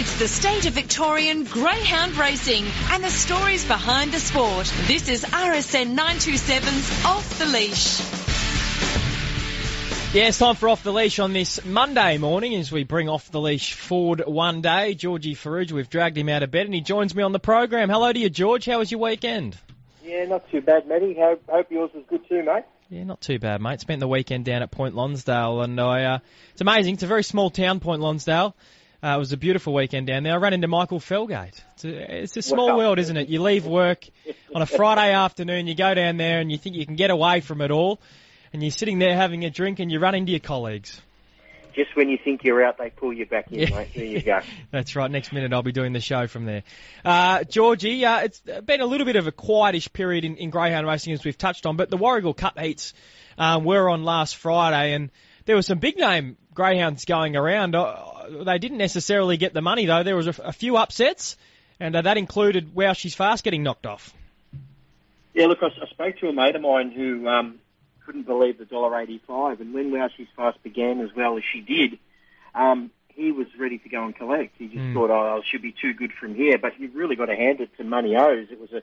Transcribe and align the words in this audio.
It's 0.00 0.18
the 0.18 0.28
state 0.28 0.64
of 0.64 0.72
Victorian 0.72 1.44
greyhound 1.44 2.16
racing 2.16 2.64
and 2.90 3.04
the 3.04 3.10
stories 3.10 3.66
behind 3.66 4.12
the 4.12 4.18
sport. 4.18 4.72
This 4.86 5.10
is 5.10 5.22
RSN 5.24 5.94
927's 5.94 7.04
Off 7.04 7.38
the 7.38 7.44
Leash. 7.44 8.00
Yeah, 10.14 10.28
it's 10.28 10.38
time 10.38 10.54
for 10.54 10.70
Off 10.70 10.82
the 10.82 10.90
Leash 10.90 11.18
on 11.18 11.34
this 11.34 11.62
Monday 11.66 12.16
morning 12.16 12.54
as 12.54 12.72
we 12.72 12.82
bring 12.84 13.10
Off 13.10 13.30
the 13.30 13.42
Leash 13.42 13.74
forward 13.74 14.22
one 14.26 14.62
day. 14.62 14.94
Georgie 14.94 15.34
Farrugia, 15.34 15.72
we've 15.72 15.90
dragged 15.90 16.16
him 16.16 16.30
out 16.30 16.42
of 16.42 16.50
bed 16.50 16.64
and 16.64 16.74
he 16.74 16.80
joins 16.80 17.14
me 17.14 17.22
on 17.22 17.32
the 17.32 17.38
program. 17.38 17.90
Hello 17.90 18.10
to 18.10 18.18
you, 18.18 18.30
George. 18.30 18.64
How 18.64 18.78
was 18.78 18.90
your 18.90 19.00
weekend? 19.00 19.58
Yeah, 20.02 20.24
not 20.24 20.50
too 20.50 20.62
bad, 20.62 20.88
Matty. 20.88 21.14
Hope, 21.20 21.42
hope 21.46 21.70
yours 21.70 21.90
was 21.94 22.04
good 22.08 22.26
too, 22.26 22.42
mate. 22.42 22.64
Yeah, 22.88 23.04
not 23.04 23.20
too 23.20 23.38
bad, 23.38 23.60
mate. 23.60 23.80
Spent 23.80 24.00
the 24.00 24.08
weekend 24.08 24.46
down 24.46 24.62
at 24.62 24.70
Point 24.70 24.94
Lonsdale, 24.94 25.60
and 25.60 25.78
I, 25.78 26.04
uh, 26.04 26.18
it's 26.52 26.62
amazing. 26.62 26.94
It's 26.94 27.02
a 27.02 27.06
very 27.06 27.22
small 27.22 27.50
town, 27.50 27.80
Point 27.80 28.00
Lonsdale. 28.00 28.56
Uh, 29.02 29.14
it 29.14 29.18
was 29.18 29.32
a 29.32 29.36
beautiful 29.38 29.72
weekend 29.72 30.06
down 30.06 30.22
there. 30.24 30.34
I 30.34 30.36
ran 30.36 30.52
into 30.52 30.68
Michael 30.68 31.00
Felgate. 31.00 31.58
It's 31.74 31.84
a, 31.84 32.22
it's 32.22 32.36
a 32.36 32.42
small 32.42 32.76
world, 32.76 32.98
isn't 32.98 33.16
it? 33.16 33.28
You 33.28 33.40
leave 33.40 33.64
work 33.66 34.04
on 34.54 34.60
a 34.60 34.66
Friday 34.66 35.12
afternoon, 35.14 35.66
you 35.66 35.74
go 35.74 35.94
down 35.94 36.18
there, 36.18 36.38
and 36.40 36.52
you 36.52 36.58
think 36.58 36.76
you 36.76 36.84
can 36.84 36.96
get 36.96 37.10
away 37.10 37.40
from 37.40 37.62
it 37.62 37.70
all, 37.70 37.98
and 38.52 38.62
you're 38.62 38.70
sitting 38.70 38.98
there 38.98 39.16
having 39.16 39.44
a 39.46 39.50
drink, 39.50 39.78
and 39.78 39.90
you 39.90 39.98
run 40.00 40.14
into 40.14 40.32
your 40.32 40.40
colleagues. 40.40 41.00
Just 41.74 41.96
when 41.96 42.10
you 42.10 42.18
think 42.22 42.42
you're 42.44 42.62
out, 42.62 42.76
they 42.76 42.90
pull 42.90 43.12
you 43.12 43.24
back 43.24 43.50
in, 43.50 43.60
Yeah. 43.60 43.70
mate. 43.70 43.88
There 43.94 44.04
you 44.04 44.20
go. 44.20 44.40
That's 44.70 44.94
right. 44.96 45.10
Next 45.10 45.32
minute, 45.32 45.52
I'll 45.54 45.62
be 45.62 45.72
doing 45.72 45.94
the 45.94 46.00
show 46.00 46.26
from 46.26 46.44
there. 46.44 46.62
Uh, 47.02 47.44
Georgie, 47.44 48.04
uh, 48.04 48.18
it's 48.20 48.40
been 48.40 48.80
a 48.82 48.86
little 48.86 49.06
bit 49.06 49.16
of 49.16 49.26
a 49.26 49.32
quietish 49.32 49.92
period 49.94 50.24
in, 50.26 50.36
in 50.36 50.50
greyhound 50.50 50.86
racing 50.86 51.14
as 51.14 51.24
we've 51.24 51.38
touched 51.38 51.64
on, 51.64 51.76
but 51.76 51.88
the 51.88 51.96
Warragul 51.96 52.36
Cup 52.36 52.58
heats 52.58 52.92
um, 53.38 53.64
were 53.64 53.88
on 53.88 54.04
last 54.04 54.36
Friday, 54.36 54.92
and 54.94 55.10
there 55.46 55.56
were 55.56 55.62
some 55.62 55.78
big 55.78 55.96
name 55.96 56.36
greyhounds 56.60 57.06
going 57.06 57.36
around. 57.36 57.74
Uh, 57.74 58.44
they 58.44 58.58
didn't 58.58 58.76
necessarily 58.76 59.38
get 59.38 59.54
the 59.54 59.62
money 59.62 59.86
though. 59.86 60.02
There 60.02 60.14
was 60.16 60.26
a, 60.26 60.34
a 60.44 60.52
few 60.52 60.76
upsets, 60.76 61.38
and 61.80 61.96
uh, 61.96 62.02
that 62.02 62.18
included 62.18 62.74
Wow 62.74 62.92
She's 62.92 63.14
Fast 63.14 63.44
getting 63.44 63.62
knocked 63.62 63.86
off. 63.86 64.12
Yeah, 65.32 65.46
look, 65.46 65.62
I, 65.62 65.68
I 65.68 65.86
spoke 65.88 66.18
to 66.18 66.28
a 66.28 66.32
mate 66.34 66.56
of 66.56 66.60
mine 66.60 66.90
who 66.90 67.26
um, 67.26 67.60
couldn't 68.04 68.26
believe 68.26 68.58
the 68.58 68.66
dollar 68.66 69.00
eighty-five, 69.00 69.62
and 69.62 69.72
when 69.72 69.90
Wow 69.90 70.10
She's 70.14 70.28
Fast 70.36 70.62
began 70.62 71.00
as 71.00 71.08
well 71.16 71.38
as 71.38 71.44
she 71.50 71.62
did, 71.62 71.98
um, 72.54 72.90
he 73.08 73.32
was 73.32 73.46
ready 73.58 73.78
to 73.78 73.88
go 73.88 74.04
and 74.04 74.14
collect. 74.14 74.56
He 74.58 74.66
just 74.66 74.84
Mm. 74.84 74.92
thought, 74.94 75.10
oh, 75.10 75.40
should 75.50 75.62
be 75.62 75.72
too 75.72 75.94
good 75.94 76.12
from 76.12 76.34
here. 76.34 76.58
But 76.58 76.78
you've 76.78 76.94
really 76.94 77.16
got 77.16 77.26
to 77.26 77.36
hand 77.36 77.60
it 77.60 77.74
to 77.78 77.84
Money 77.84 78.16
O's. 78.16 78.48
It 78.50 78.60
was 78.60 78.72
a, 78.72 78.82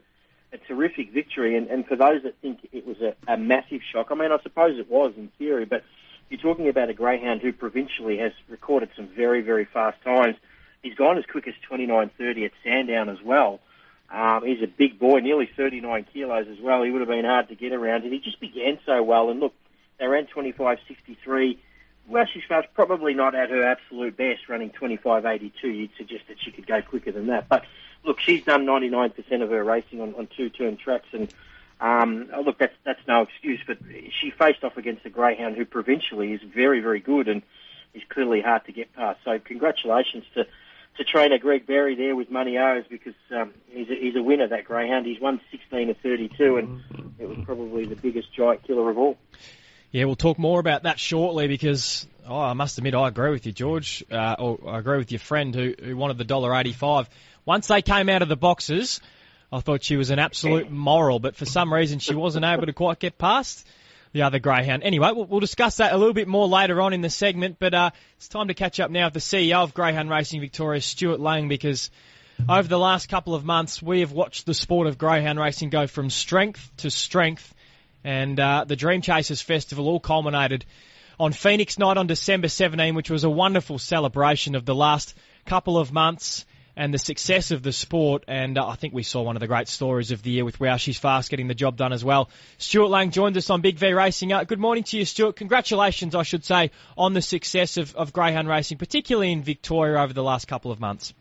a 0.52 0.58
terrific 0.67 1.11
victory, 1.11 1.55
and, 1.58 1.67
and 1.67 1.86
for 1.86 1.95
those 1.95 2.23
that 2.23 2.33
think 2.42 2.67
it 2.72 2.88
was 2.88 2.98
a, 3.02 3.14
a 3.28 3.38
massive 3.38 3.81
shock, 3.92 4.08
I 4.09 4.16
mean, 4.16 4.31
I 4.31 4.39
suppose 4.42 4.80
it 4.80 4.89
was 4.89 5.14
in 5.16 5.28
theory, 5.38 5.66
but 5.66 5.83
you're 6.30 6.39
talking 6.39 6.67
about 6.67 6.89
a 6.89 6.94
greyhound 6.94 7.42
who 7.42 7.53
provincially 7.53 8.17
has 8.17 8.33
recorded 8.50 8.89
some 8.95 9.08
very, 9.08 9.42
very 9.42 9.66
fast 9.66 10.02
times. 10.03 10.36
He's 10.83 10.95
gone 10.95 11.17
as 11.17 11.25
quick 11.25 11.47
as 11.47 11.53
29.30 11.70 12.45
at 12.45 12.52
Sandown 12.64 13.09
as 13.09 13.22
well. 13.22 13.59
Um, 14.09 14.45
he's 14.45 14.61
a 14.61 14.67
big 14.67 15.00
boy, 15.00 15.20
nearly 15.20 15.50
39 15.58 16.05
kilos 16.14 16.48
as 16.48 16.59
well. 16.59 16.83
He 16.83 16.92
would 16.92 17.02
have 17.02 17.09
been 17.09 17.25
hard 17.25 17.50
to 17.50 17.55
get 17.55 17.73
around, 17.73 18.03
and 18.03 18.14
he 18.14 18.20
just 18.20 18.39
began 18.39 18.80
so 18.86 19.03
well. 19.03 19.30
And 19.30 19.39
look, 19.39 19.53
they 20.00 20.08
ran 20.08 20.28
25.63. 20.28 21.58
Wow, 22.08 22.25
she's 22.31 22.44
fast, 22.48 22.70
probably 22.73 23.14
not 23.14 23.36
at 23.36 23.50
her 23.50 23.64
absolute 23.64 24.16
best, 24.16 24.48
running 24.48 24.70
25.82. 24.70 25.52
You'd 25.64 25.89
suggest 25.98 26.23
that 26.30 26.38
she 26.39 26.52
could 26.52 26.66
go 26.66 26.81
quicker 26.81 27.11
than 27.11 27.28
that. 27.28 27.50
But 27.50 27.66
look, 28.05 28.22
she's 28.22 28.45
done 28.45 28.66
99% 28.66 29.42
of 29.42 29.50
her 29.50 29.64
racing 29.64 30.00
on, 30.00 30.16
on 30.16 30.28
two-turn 30.28 30.78
tracks, 30.78 31.08
and 31.11 31.33
um, 31.80 32.30
oh, 32.36 32.42
look, 32.42 32.58
that's 32.58 32.75
that's 32.83 33.00
no 33.08 33.23
excuse. 33.23 33.59
But 33.66 33.78
she 34.22 34.31
faced 34.31 34.64
off 34.64 34.78
against 34.78 35.06
a 35.06 35.09
greyhound 35.09 35.56
who 35.56 35.66
provincially 35.66 36.33
is 36.33 36.42
very, 36.42 36.80
very 36.80 37.00
good, 37.00 37.28
and 37.28 37.42
is 37.94 38.03
clearly 38.09 38.42
hard 38.42 38.66
to 38.66 38.72
get 38.72 38.94
past. 38.95 39.20
So 39.23 39.39
congratulations 39.39 40.23
to 40.36 40.48
to 40.98 41.03
trainer 41.03 41.38
Greg 41.38 41.67
Berry 41.67 41.95
there 41.95 42.16
with 42.16 42.30
Money 42.31 42.58
O's 42.58 42.83
because 42.89 43.14
um, 43.36 43.53
he's, 43.67 43.89
a, 43.89 43.94
he's 43.94 44.16
a 44.16 44.22
winner, 44.22 44.48
that 44.48 44.66
greyhound. 44.66 45.05
He's 45.05 45.22
won 45.22 45.39
16 45.52 45.92
of 45.92 45.98
32, 45.98 46.58
and 46.58 46.82
it 47.20 47.30
was 47.30 47.38
probably 47.45 47.86
the 47.86 47.95
biggest 47.95 48.33
giant 48.33 48.64
killer 48.64 48.89
of 48.89 48.98
all. 48.98 49.17
Yeah, 49.92 50.05
we'll 50.05 50.15
talk 50.15 50.38
more 50.39 50.59
about 50.59 50.83
that 50.83 50.99
shortly 50.99 51.48
because 51.48 52.08
oh, 52.27 52.39
I 52.39 52.54
must 52.54 52.77
admit 52.77 52.94
I 52.94 53.08
agree 53.08 53.32
with 53.32 53.45
you, 53.45 53.52
George, 53.52 54.04
uh, 54.11 54.36
or 54.38 54.59
I 54.67 54.80
agree 54.80 54.98
with 54.98 55.11
your 55.11 55.20
friend 55.20 55.55
who, 55.55 55.73
who 55.82 55.95
wanted 55.95 56.17
the 56.17 56.26
dollar 56.26 56.54
eighty-five. 56.55 57.09
Once 57.45 57.67
they 57.67 57.82
came 57.82 58.09
out 58.09 58.21
of 58.21 58.27
the 58.27 58.36
boxes, 58.36 58.99
I 59.52 59.61
thought 59.61 59.83
she 59.83 59.95
was 59.95 60.09
an 60.09 60.19
absolute 60.19 60.69
moral, 60.69 61.19
but 61.19 61.35
for 61.35 61.45
some 61.45 61.73
reason 61.73 61.99
she 61.99 62.13
wasn't 62.13 62.45
able 62.45 62.65
to 62.65 62.73
quite 62.73 62.99
get 62.99 63.17
past 63.17 63.65
the 64.13 64.23
other 64.23 64.39
greyhound. 64.39 64.83
Anyway, 64.83 65.11
we'll, 65.13 65.25
we'll 65.25 65.39
discuss 65.39 65.77
that 65.77 65.93
a 65.93 65.97
little 65.97 66.13
bit 66.13 66.27
more 66.27 66.47
later 66.47 66.81
on 66.81 66.93
in 66.93 67.02
the 67.02 67.09
segment, 67.09 67.58
but 67.59 67.73
uh, 67.73 67.91
it's 68.17 68.27
time 68.27 68.47
to 68.47 68.53
catch 68.53 68.80
up 68.80 68.91
now 68.91 69.05
with 69.08 69.13
the 69.13 69.19
CEO 69.19 69.63
of 69.63 69.73
Greyhound 69.73 70.09
Racing 70.09 70.41
Victoria, 70.41 70.81
Stuart 70.81 71.19
Laing, 71.19 71.47
because 71.47 71.91
over 72.47 72.67
the 72.67 72.80
last 72.80 73.09
couple 73.09 73.35
of 73.35 73.45
months 73.45 73.81
we 73.81 74.02
have 74.02 74.11
watched 74.11 74.45
the 74.45 74.53
sport 74.53 74.87
of 74.87 74.97
greyhound 74.97 75.39
racing 75.39 75.69
go 75.69 75.87
from 75.87 76.09
strength 76.09 76.71
to 76.77 76.91
strength 76.91 77.53
and 78.03 78.39
uh, 78.39 78.64
the 78.67 78.75
Dream 78.75 79.02
Chasers 79.02 79.41
Festival 79.41 79.87
all 79.87 79.99
culminated 79.99 80.65
on 81.19 81.33
Phoenix 81.33 81.79
Night 81.79 81.97
on 81.97 82.05
December 82.05 82.47
17, 82.47 82.95
which 82.95 83.09
was 83.09 83.23
a 83.23 83.29
wonderful 83.29 83.79
celebration 83.79 84.55
of 84.55 84.65
the 84.65 84.75
last 84.75 85.15
couple 85.45 85.77
of 85.77 85.91
months 85.91 86.45
and 86.77 86.93
the 86.93 86.99
success 86.99 87.52
of 87.52 87.64
the 87.64 87.73
sport. 87.73 88.23
And 88.27 88.58
uh, 88.58 88.65
I 88.65 88.76
think 88.76 88.93
we 88.93 89.04
saw 89.04 89.23
one 89.23 89.36
of 89.36 89.39
the 89.42 89.48
great 89.48 89.67
stories 89.67 90.11
of 90.11 90.21
the 90.21 90.30
year 90.30 90.45
with 90.45 90.60
Wow 90.60 90.77
She's 90.77 90.98
Fast 90.98 91.30
getting 91.30 91.48
the 91.48 91.55
job 91.55 91.76
done 91.76 91.92
as 91.92 92.05
well. 92.05 92.30
Stuart 92.60 92.89
Laing 92.89 93.11
joins 93.11 93.36
us 93.36 93.49
on 93.49 93.61
Big 93.61 93.77
V 93.77 93.92
Racing. 93.92 94.32
Uh, 94.32 94.43
good 94.43 94.60
morning 94.60 94.83
to 94.86 94.98
you, 94.98 95.04
Stuart. 95.04 95.36
Congratulations, 95.36 96.15
I 96.15 96.23
should 96.23 96.45
say, 96.45 96.71
on 96.95 97.14
the 97.14 97.21
success 97.21 97.77
of, 97.77 97.95
of 97.95 98.14
greyhound 98.14 98.48
racing, 98.48 98.77
particularly 98.77 99.32
in 99.32 99.42
Victoria 99.42 99.99
over 99.99 100.14
the 100.14 100.23
last 100.23 100.48
couple 100.48 100.71
of 100.71 100.80
months. 100.80 101.14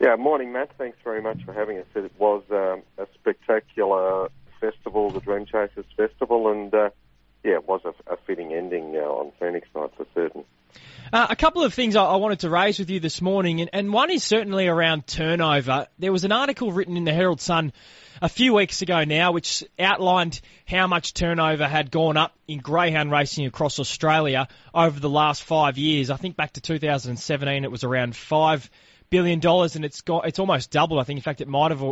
Yeah, 0.00 0.16
morning, 0.16 0.50
Matt. 0.50 0.70
Thanks 0.78 0.96
very 1.04 1.20
much 1.20 1.44
for 1.44 1.52
having 1.52 1.76
us. 1.76 1.84
It 1.94 2.10
was 2.18 2.42
um, 2.50 2.82
a 2.96 3.06
spectacular 3.14 4.30
festival, 4.60 5.10
the 5.10 5.20
Dream 5.20 5.44
Chasers 5.44 5.84
Festival, 5.94 6.50
and 6.50 6.74
uh, 6.74 6.88
yeah, 7.44 7.56
it 7.56 7.68
was 7.68 7.82
a, 7.84 7.92
a 8.10 8.16
fitting 8.26 8.54
ending 8.54 8.96
uh, 8.96 9.00
on 9.00 9.32
Phoenix 9.38 9.68
Night 9.74 9.90
for 9.98 10.06
certain. 10.14 10.44
Uh, 11.12 11.26
a 11.28 11.34
couple 11.34 11.64
of 11.64 11.74
things 11.74 11.96
I, 11.96 12.04
I 12.04 12.16
wanted 12.16 12.40
to 12.40 12.50
raise 12.50 12.78
with 12.78 12.88
you 12.88 13.00
this 13.00 13.20
morning, 13.20 13.60
and, 13.60 13.70
and 13.72 13.92
one 13.92 14.12
is 14.12 14.22
certainly 14.22 14.68
around 14.68 15.08
turnover. 15.08 15.88
There 15.98 16.12
was 16.12 16.22
an 16.22 16.30
article 16.30 16.70
written 16.70 16.96
in 16.96 17.04
the 17.04 17.12
Herald 17.12 17.40
Sun 17.40 17.72
a 18.22 18.28
few 18.28 18.54
weeks 18.54 18.80
ago 18.80 19.02
now, 19.02 19.32
which 19.32 19.64
outlined 19.76 20.40
how 20.68 20.86
much 20.86 21.12
turnover 21.12 21.66
had 21.66 21.90
gone 21.90 22.16
up 22.16 22.36
in 22.46 22.58
greyhound 22.60 23.10
racing 23.10 23.44
across 23.46 23.80
Australia 23.80 24.46
over 24.72 25.00
the 25.00 25.10
last 25.10 25.42
five 25.42 25.78
years. 25.78 26.10
I 26.10 26.16
think 26.16 26.36
back 26.36 26.52
to 26.52 26.60
2017, 26.60 27.64
it 27.64 27.70
was 27.72 27.82
around 27.82 28.14
five 28.14 28.70
billion 29.10 29.40
dollars, 29.40 29.74
and 29.74 29.84
it's 29.84 30.02
got 30.02 30.28
it's 30.28 30.38
almost 30.38 30.70
doubled. 30.70 31.00
I 31.00 31.02
think, 31.02 31.18
in 31.18 31.22
fact, 31.22 31.40
it 31.40 31.48
might 31.48 31.72
have 31.72 31.82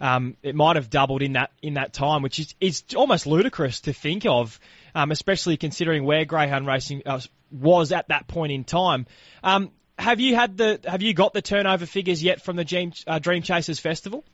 um, 0.00 0.36
it 0.42 0.56
might 0.56 0.74
have 0.74 0.90
doubled 0.90 1.22
in 1.22 1.34
that 1.34 1.52
in 1.62 1.74
that 1.74 1.92
time, 1.92 2.22
which 2.22 2.40
is 2.40 2.54
is 2.60 2.82
almost 2.96 3.26
ludicrous 3.26 3.82
to 3.82 3.92
think 3.92 4.26
of, 4.26 4.58
um, 4.94 5.10
especially 5.10 5.56
considering 5.56 6.04
where 6.04 6.24
greyhound 6.24 6.66
racing 6.66 7.02
uh, 7.06 7.20
was 7.50 7.92
at 7.92 8.08
that 8.08 8.28
point 8.28 8.52
in 8.52 8.64
time. 8.64 9.06
Um, 9.42 9.70
have 9.98 10.20
you 10.20 10.34
had 10.34 10.56
the 10.56 10.80
have 10.84 11.02
you 11.02 11.14
got 11.14 11.32
the 11.32 11.42
turnover 11.42 11.86
figures 11.86 12.22
yet 12.22 12.42
from 12.42 12.56
the 12.56 12.64
Dream, 12.64 12.92
uh, 13.06 13.18
Dream 13.18 13.42
Chasers 13.42 13.78
Festival? 13.78 14.24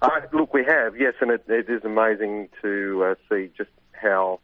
Uh, 0.00 0.08
look, 0.32 0.52
we 0.52 0.64
have, 0.64 0.96
yes, 0.96 1.14
and 1.20 1.30
it, 1.30 1.44
it 1.46 1.70
is 1.70 1.84
amazing 1.84 2.48
to 2.60 3.04
uh, 3.04 3.14
see 3.30 3.50
just 3.56 3.70
how 3.92 4.40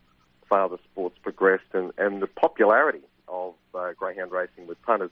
far 0.48 0.68
the 0.68 0.78
sport's 0.84 1.18
progressed 1.18 1.64
and, 1.72 1.92
and 1.98 2.22
the 2.22 2.28
popularity 2.28 3.02
of 3.26 3.54
uh, 3.74 3.92
greyhound 3.96 4.30
racing 4.30 4.68
with 4.68 4.80
punters. 4.82 5.10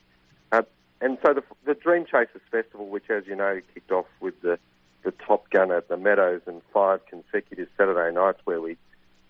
Uh, 0.52 0.62
and 1.00 1.18
so 1.24 1.34
the, 1.34 1.42
the 1.64 1.74
Dream 1.74 2.04
Chasers 2.04 2.42
Festival, 2.50 2.86
which, 2.88 3.10
as 3.10 3.26
you 3.26 3.34
know, 3.34 3.60
kicked 3.74 3.90
off 3.90 4.06
with 4.20 4.40
the, 4.40 4.58
the 5.02 5.10
Top 5.10 5.50
Gun 5.50 5.72
at 5.72 5.88
the 5.88 5.96
Meadows 5.96 6.42
and 6.46 6.62
five 6.72 7.00
consecutive 7.06 7.68
Saturday 7.76 8.14
nights 8.14 8.38
where 8.44 8.60
we 8.60 8.76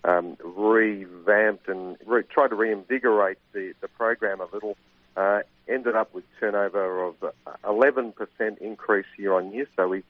um, 0.03 0.37
revamped 0.43 1.67
and 1.67 1.97
re- 2.05 2.23
tried 2.23 2.49
to 2.49 2.55
reinvigorate 2.55 3.37
the, 3.53 3.73
the 3.81 3.87
program 3.87 4.39
a 4.41 4.47
little, 4.53 4.77
uh, 5.15 5.41
ended 5.67 5.95
up 5.95 6.13
with 6.13 6.23
turnover 6.39 7.03
of 7.03 7.15
uh, 7.23 7.31
11% 7.63 8.13
increase 8.59 9.05
year 9.17 9.33
on 9.33 9.51
year. 9.51 9.67
So 9.75 9.87
we 9.87 10.03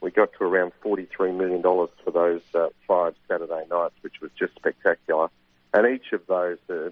we 0.00 0.10
got 0.12 0.32
to 0.38 0.44
around 0.44 0.72
$43 0.84 1.36
million 1.36 1.60
for 1.60 2.10
those 2.12 2.42
uh, 2.54 2.68
five 2.86 3.14
Saturday 3.26 3.64
nights, 3.68 3.94
which 4.02 4.20
was 4.20 4.30
just 4.38 4.54
spectacular. 4.54 5.28
And 5.74 5.86
each 5.86 6.12
of 6.12 6.24
those 6.26 6.58
uh, 6.70 6.90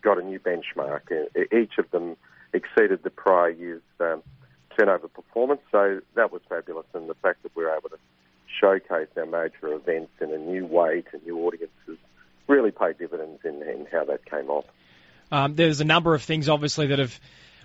got 0.00 0.18
a 0.18 0.22
new 0.22 0.38
benchmark. 0.38 1.10
Each 1.52 1.78
of 1.78 1.90
them 1.90 2.16
exceeded 2.52 3.02
the 3.02 3.10
prior 3.10 3.50
year's 3.50 3.82
um, 4.00 4.22
turnover 4.78 5.08
performance. 5.08 5.60
So 5.72 6.00
that 6.14 6.32
was 6.32 6.40
fabulous. 6.48 6.86
And 6.94 7.08
the 7.08 7.14
fact 7.14 7.42
that 7.42 7.54
we 7.56 7.64
were 7.64 7.74
able 7.76 7.88
to 7.88 7.98
showcase 8.60 9.08
our 9.16 9.26
major 9.26 9.72
events 9.74 10.12
in 10.20 10.32
a 10.32 10.38
new 10.38 10.66
way 10.66 11.02
to 11.10 11.18
new 11.24 11.46
audiences 11.46 11.98
really 12.46 12.70
paid 12.70 12.98
dividends 12.98 13.40
in, 13.44 13.62
in 13.62 13.86
how 13.90 14.04
that 14.04 14.24
came 14.24 14.50
off. 14.50 14.64
Um, 15.32 15.54
there's 15.56 15.80
a 15.80 15.84
number 15.84 16.14
of 16.14 16.22
things, 16.22 16.48
obviously, 16.48 16.88
that 16.88 16.98
have 16.98 17.18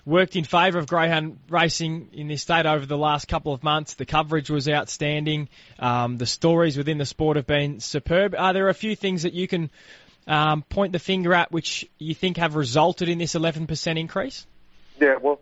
worked 0.05 0.35
in 0.35 0.43
favour 0.43 0.79
of 0.79 0.87
greyhound 0.87 1.37
racing 1.49 2.09
in 2.13 2.27
this 2.27 2.41
state 2.41 2.65
over 2.65 2.85
the 2.85 2.97
last 2.97 3.27
couple 3.27 3.53
of 3.53 3.63
months. 3.63 3.93
The 3.93 4.05
coverage 4.05 4.49
was 4.49 4.67
outstanding. 4.67 5.47
Um, 5.77 6.17
the 6.17 6.25
stories 6.25 6.77
within 6.77 6.97
the 6.97 7.05
sport 7.05 7.37
have 7.37 7.45
been 7.45 7.79
superb. 7.79 8.33
Are 8.35 8.53
there 8.53 8.69
a 8.69 8.73
few 8.73 8.95
things 8.95 9.23
that 9.23 9.33
you 9.33 9.47
can 9.47 9.69
um, 10.27 10.63
point 10.63 10.93
the 10.93 10.99
finger 10.99 11.33
at 11.33 11.51
which 11.51 11.87
you 11.99 12.15
think 12.15 12.37
have 12.37 12.55
resulted 12.55 13.09
in 13.09 13.19
this 13.19 13.35
11% 13.35 13.99
increase? 13.99 14.47
Yeah, 14.99 15.17
well, 15.21 15.39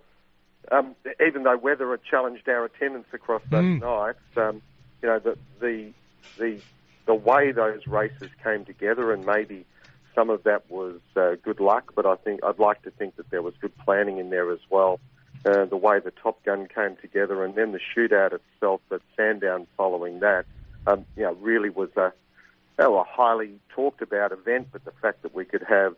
um, 0.72 0.96
even 1.26 1.44
though 1.44 1.58
weather 1.58 1.90
had 1.92 2.04
challenged 2.04 2.48
our 2.50 2.66
attendance 2.66 3.08
across 3.14 3.42
those 3.50 3.64
Mm. 3.64 3.82
nights, 3.82 4.38
um, 4.38 4.62
you 5.02 5.10
know, 5.10 5.20
the, 5.20 5.38
the 5.60 5.92
the 6.38 6.62
the 7.06 7.16
way 7.16 7.52
those 7.52 7.88
races 7.88 8.30
came 8.44 8.66
together, 8.66 9.12
and 9.12 9.26
maybe 9.26 9.66
some 10.14 10.30
of 10.30 10.44
that 10.44 10.70
was 10.70 11.00
uh, 11.16 11.36
good 11.44 11.60
luck, 11.60 11.94
but 11.96 12.06
I 12.06 12.16
think 12.16 12.44
I'd 12.44 12.60
like 12.60 12.82
to 12.84 12.92
think 12.92 13.16
that 13.16 13.30
there 13.30 13.42
was 13.42 13.54
good 13.62 13.76
planning 13.80 14.18
in 14.18 14.30
there 14.30 14.52
as 14.52 14.60
well. 14.70 15.00
Uh, 15.46 15.66
the 15.66 15.78
way 15.78 16.00
the 16.00 16.12
Top 16.12 16.44
Gun 16.44 16.68
came 16.68 16.98
together, 16.98 17.44
and 17.46 17.56
then 17.56 17.72
the 17.72 17.80
shootout 17.80 18.34
itself 18.34 18.82
at 18.92 19.02
Sandown 19.16 19.68
following 19.78 20.20
that, 20.20 20.46
um, 20.86 21.06
you 21.16 21.24
know, 21.24 21.34
really 21.36 21.70
was 21.70 21.90
a, 21.96 22.12
a 22.78 23.04
highly 23.06 23.54
talked 23.70 24.02
about 24.02 24.34
event. 24.34 24.68
But 24.72 24.84
the 24.84 24.92
fact 25.02 25.22
that 25.22 25.34
we 25.34 25.46
could 25.46 25.64
have 25.64 25.96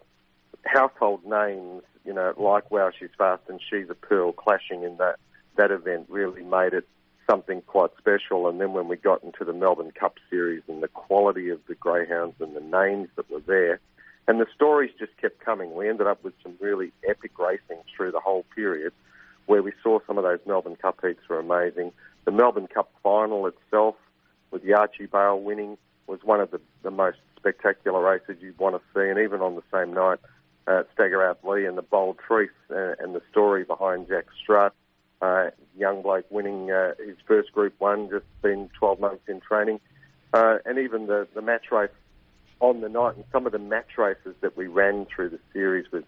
household 0.64 1.26
names, 1.26 1.82
you 2.06 2.14
know, 2.14 2.34
like 2.38 2.70
Wow 2.70 2.92
She's 2.98 3.10
Fast 3.18 3.42
and 3.48 3.60
She's 3.68 3.90
a 3.90 3.96
Pearl 3.96 4.32
clashing 4.32 4.84
in 4.84 4.98
that 4.98 5.18
that 5.58 5.72
event 5.72 6.06
really 6.10 6.44
made 6.44 6.74
it 6.74 6.88
something 7.32 7.62
quite 7.62 7.92
special. 7.98 8.50
And 8.50 8.60
then 8.60 8.74
when 8.74 8.90
we 8.90 8.98
got 8.98 9.24
into 9.24 9.46
the 9.46 9.54
Melbourne 9.54 9.92
Cup 9.98 10.16
Series 10.30 10.64
and 10.68 10.84
the 10.84 10.90
quality 10.90 11.48
of 11.50 11.62
the 11.68 11.76
greyhounds 11.76 12.36
and 12.42 12.54
the 12.54 12.60
names 12.60 13.08
that 13.16 13.32
were 13.32 13.40
there, 13.40 13.80
and 14.28 14.40
the 14.40 14.48
stories 14.54 14.92
just 15.00 15.16
kept 15.18 15.40
coming. 15.40 15.74
We 15.74 15.90
ended 15.90 16.08
up 16.08 16.24
with 16.24 16.34
some 16.44 16.56
really 16.60 16.92
epic 17.08 17.40
racing 17.40 17.82
through 17.96 18.12
the 18.12 18.20
whole 18.20 18.46
period, 18.54 18.92
where 19.46 19.64
we 19.64 19.72
saw 19.82 20.00
some 20.06 20.18
of 20.18 20.26
those 20.26 20.40
Melbourne 20.46 20.76
Cup 20.76 21.00
heats 21.02 21.22
were 21.30 21.40
amazing. 21.40 21.94
The 22.26 22.32
Melbourne 22.32 22.68
Cup 22.68 22.92
final 23.02 23.48
itself, 23.48 23.96
with 24.52 24.64
the 24.64 24.74
Archie 24.74 25.06
Bale 25.06 25.40
winning, 25.40 25.78
was 26.08 26.20
one 26.24 26.42
of 26.42 26.52
the, 26.52 26.60
the 26.84 26.92
most 26.92 27.18
spectacular 27.38 28.02
races 28.02 28.42
you'd 28.42 28.60
want 28.60 28.76
to 28.76 28.82
see. 28.94 29.10
And 29.10 29.18
even 29.20 29.42
on 29.42 29.56
the 29.56 29.64
same 29.74 29.94
night, 29.94 30.20
uh, 30.68 30.84
Stagger 30.94 31.26
Out 31.26 31.40
Lee 31.44 31.66
and 31.66 31.78
the 31.78 31.82
Bold 31.82 32.18
Truth 32.28 32.52
uh, 32.70 32.94
and 33.00 33.16
the 33.16 33.22
story 33.32 33.64
behind 33.64 34.08
Jack 34.10 34.26
Strutt, 34.42 34.74
uh, 35.22 35.50
young 35.78 36.02
bloke 36.02 36.26
winning 36.30 36.72
uh, 36.72 36.94
his 36.98 37.18
first 37.28 37.52
Group 37.52 37.74
One, 37.80 38.10
just 38.10 38.26
been 38.42 38.70
12 38.78 39.00
months 39.00 39.24
in 39.28 39.40
training, 39.40 39.80
uh, 40.34 40.58
and 40.66 40.78
even 40.80 41.08
the 41.08 41.28
the 41.34 41.42
match 41.42 41.72
race 41.72 41.90
on 42.60 42.82
the 42.82 42.90
night, 42.90 43.16
and 43.16 43.26
some 43.32 43.46
of 43.46 43.52
the 43.52 43.60
match 43.60 43.98
races 43.98 44.36
that 44.42 44.56
we 44.56 44.68
ran 44.68 45.06
through 45.06 45.30
the 45.30 45.40
series 45.52 45.92
with 45.92 46.06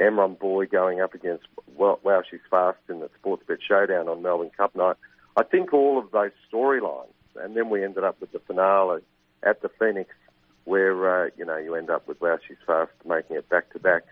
Amron 0.00 0.38
Boy 0.38 0.66
going 0.66 1.00
up 1.00 1.14
against 1.14 1.46
Wow, 1.76 1.98
wow 2.02 2.22
She's 2.28 2.40
Fast 2.50 2.78
in 2.88 3.00
the 3.00 3.10
Sportsbet 3.22 3.58
Showdown 3.66 4.08
on 4.08 4.22
Melbourne 4.22 4.50
Cup 4.56 4.74
night. 4.76 4.96
I 5.36 5.42
think 5.42 5.72
all 5.72 5.98
of 5.98 6.10
those 6.12 6.30
storylines, 6.52 7.08
and 7.36 7.56
then 7.56 7.70
we 7.70 7.82
ended 7.82 8.04
up 8.04 8.20
with 8.20 8.32
the 8.32 8.38
finale 8.40 9.02
at 9.42 9.62
the 9.62 9.70
Phoenix, 9.78 10.10
where 10.64 11.26
uh, 11.26 11.30
you 11.36 11.44
know 11.44 11.56
you 11.56 11.74
end 11.74 11.90
up 11.90 12.06
with 12.06 12.20
Wow 12.20 12.38
She's 12.46 12.56
Fast 12.66 12.92
making 13.04 13.36
it 13.36 13.48
back 13.48 13.72
to 13.72 13.78
back. 13.78 14.02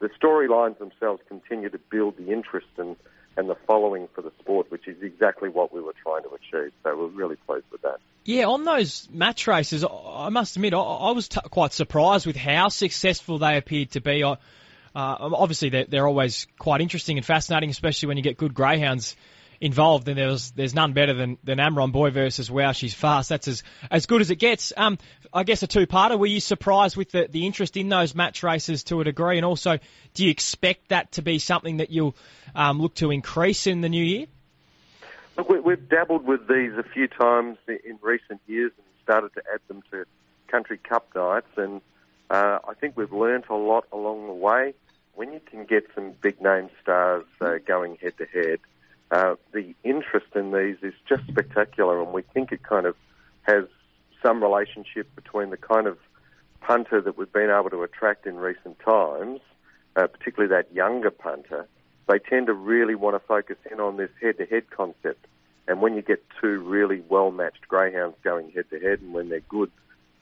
The 0.00 0.10
storylines 0.10 0.78
themselves 0.78 1.20
continue 1.28 1.70
to 1.70 1.78
build 1.90 2.16
the 2.18 2.30
interest 2.30 2.68
and 2.76 2.94
and 3.38 3.48
the 3.48 3.54
following 3.66 4.08
for 4.14 4.20
the 4.20 4.32
sport, 4.40 4.68
which 4.70 4.88
is 4.88 5.00
exactly 5.00 5.48
what 5.48 5.72
we 5.72 5.80
were 5.80 5.94
trying 6.02 6.24
to 6.24 6.30
achieve. 6.30 6.72
So 6.82 6.96
we're 6.98 7.06
really 7.06 7.36
pleased 7.46 7.66
with 7.70 7.80
that. 7.82 8.00
Yeah, 8.24 8.46
on 8.46 8.64
those 8.64 9.08
match 9.12 9.46
races, 9.46 9.84
I- 9.84 10.28
must 10.28 10.56
admit, 10.56 10.74
I, 10.74 11.12
was 11.12 11.28
t- 11.28 11.40
quite 11.50 11.72
surprised 11.72 12.26
with 12.26 12.36
how 12.36 12.68
successful 12.68 13.38
they 13.38 13.56
appeared 13.56 13.92
to 13.92 14.00
be. 14.00 14.24
Uh, 14.24 14.36
obviously, 14.94 15.68
they're, 15.68 15.84
they're 15.84 16.06
always 16.06 16.48
quite 16.58 16.80
interesting 16.80 17.16
and 17.16 17.24
fascinating, 17.24 17.70
especially 17.70 18.08
when 18.08 18.16
you 18.16 18.24
get 18.24 18.36
good 18.36 18.52
greyhounds 18.52 19.14
involved. 19.60 20.08
And 20.08 20.18
there's 20.18 20.50
there's 20.52 20.74
none 20.74 20.92
better 20.92 21.14
than 21.14 21.38
than 21.44 21.58
Amron 21.58 21.92
Boy 21.92 22.10
versus 22.10 22.50
Wow 22.50 22.72
She's 22.72 22.94
Fast. 22.94 23.28
That's 23.28 23.48
as 23.48 23.62
as 23.90 24.06
good 24.06 24.20
as 24.20 24.30
it 24.30 24.36
gets. 24.36 24.72
Um, 24.76 24.98
I 25.32 25.44
guess 25.44 25.62
a 25.62 25.66
two-parter. 25.66 26.18
Were 26.18 26.26
you 26.26 26.40
surprised 26.40 26.96
with 26.96 27.10
the 27.10 27.28
the 27.28 27.46
interest 27.46 27.76
in 27.76 27.88
those 27.88 28.14
match 28.14 28.42
races 28.42 28.84
to 28.84 29.00
a 29.00 29.04
degree, 29.04 29.36
and 29.36 29.44
also 29.44 29.78
do 30.14 30.24
you 30.24 30.30
expect 30.30 30.88
that 30.88 31.12
to 31.12 31.22
be 31.22 31.38
something 31.38 31.78
that 31.78 31.90
you'll 31.90 32.16
um, 32.54 32.80
look 32.80 32.94
to 32.96 33.10
increase 33.10 33.66
in 33.66 33.80
the 33.80 33.88
new 33.88 34.04
year? 34.04 34.26
Look, 35.36 35.48
we, 35.48 35.60
we've 35.60 35.88
dabbled 35.88 36.26
with 36.26 36.48
these 36.48 36.72
a 36.76 36.82
few 36.82 37.06
times 37.06 37.58
in 37.68 37.98
recent 38.00 38.40
years 38.46 38.72
and 38.76 38.86
started 39.04 39.32
to 39.34 39.42
add 39.52 39.60
them 39.68 39.82
to 39.92 40.04
country 40.48 40.78
cup 40.78 41.08
nights, 41.14 41.46
and 41.56 41.80
uh, 42.30 42.58
I 42.66 42.74
think 42.74 42.96
we've 42.96 43.12
learnt 43.12 43.46
a 43.48 43.54
lot 43.54 43.84
along 43.92 44.26
the 44.26 44.32
way. 44.32 44.74
When 45.14 45.32
you 45.32 45.40
can 45.40 45.64
get 45.64 45.84
some 45.94 46.12
big 46.20 46.40
name 46.40 46.70
stars 46.82 47.24
uh, 47.40 47.58
going 47.66 47.96
head 47.96 48.18
to 48.18 48.26
head, 48.26 48.60
uh, 49.10 49.36
the 49.52 49.74
interest 49.84 50.26
in 50.34 50.52
these 50.52 50.76
is 50.82 50.94
just 51.08 51.26
spectacular, 51.28 52.02
and 52.02 52.12
we 52.12 52.22
think 52.22 52.52
it 52.52 52.62
kind 52.62 52.86
of 52.86 52.94
has 53.42 53.64
some 54.22 54.42
relationship 54.42 55.14
between 55.14 55.50
the 55.50 55.56
kind 55.56 55.86
of 55.86 55.98
punter 56.60 57.00
that 57.00 57.16
we've 57.16 57.32
been 57.32 57.50
able 57.50 57.70
to 57.70 57.82
attract 57.82 58.26
in 58.26 58.36
recent 58.36 58.78
times, 58.80 59.40
uh, 59.96 60.06
particularly 60.06 60.50
that 60.50 60.72
younger 60.74 61.10
punter, 61.10 61.66
they 62.08 62.18
tend 62.18 62.46
to 62.46 62.54
really 62.54 62.94
want 62.94 63.14
to 63.14 63.26
focus 63.26 63.56
in 63.70 63.80
on 63.80 63.96
this 63.96 64.10
head-to-head 64.20 64.70
concept. 64.70 65.26
And 65.66 65.80
when 65.82 65.94
you 65.94 66.02
get 66.02 66.24
two 66.40 66.60
really 66.60 67.02
well-matched 67.08 67.68
greyhounds 67.68 68.16
going 68.24 68.50
head-to-head, 68.50 69.00
and 69.00 69.12
when 69.12 69.28
they're 69.28 69.40
good 69.40 69.70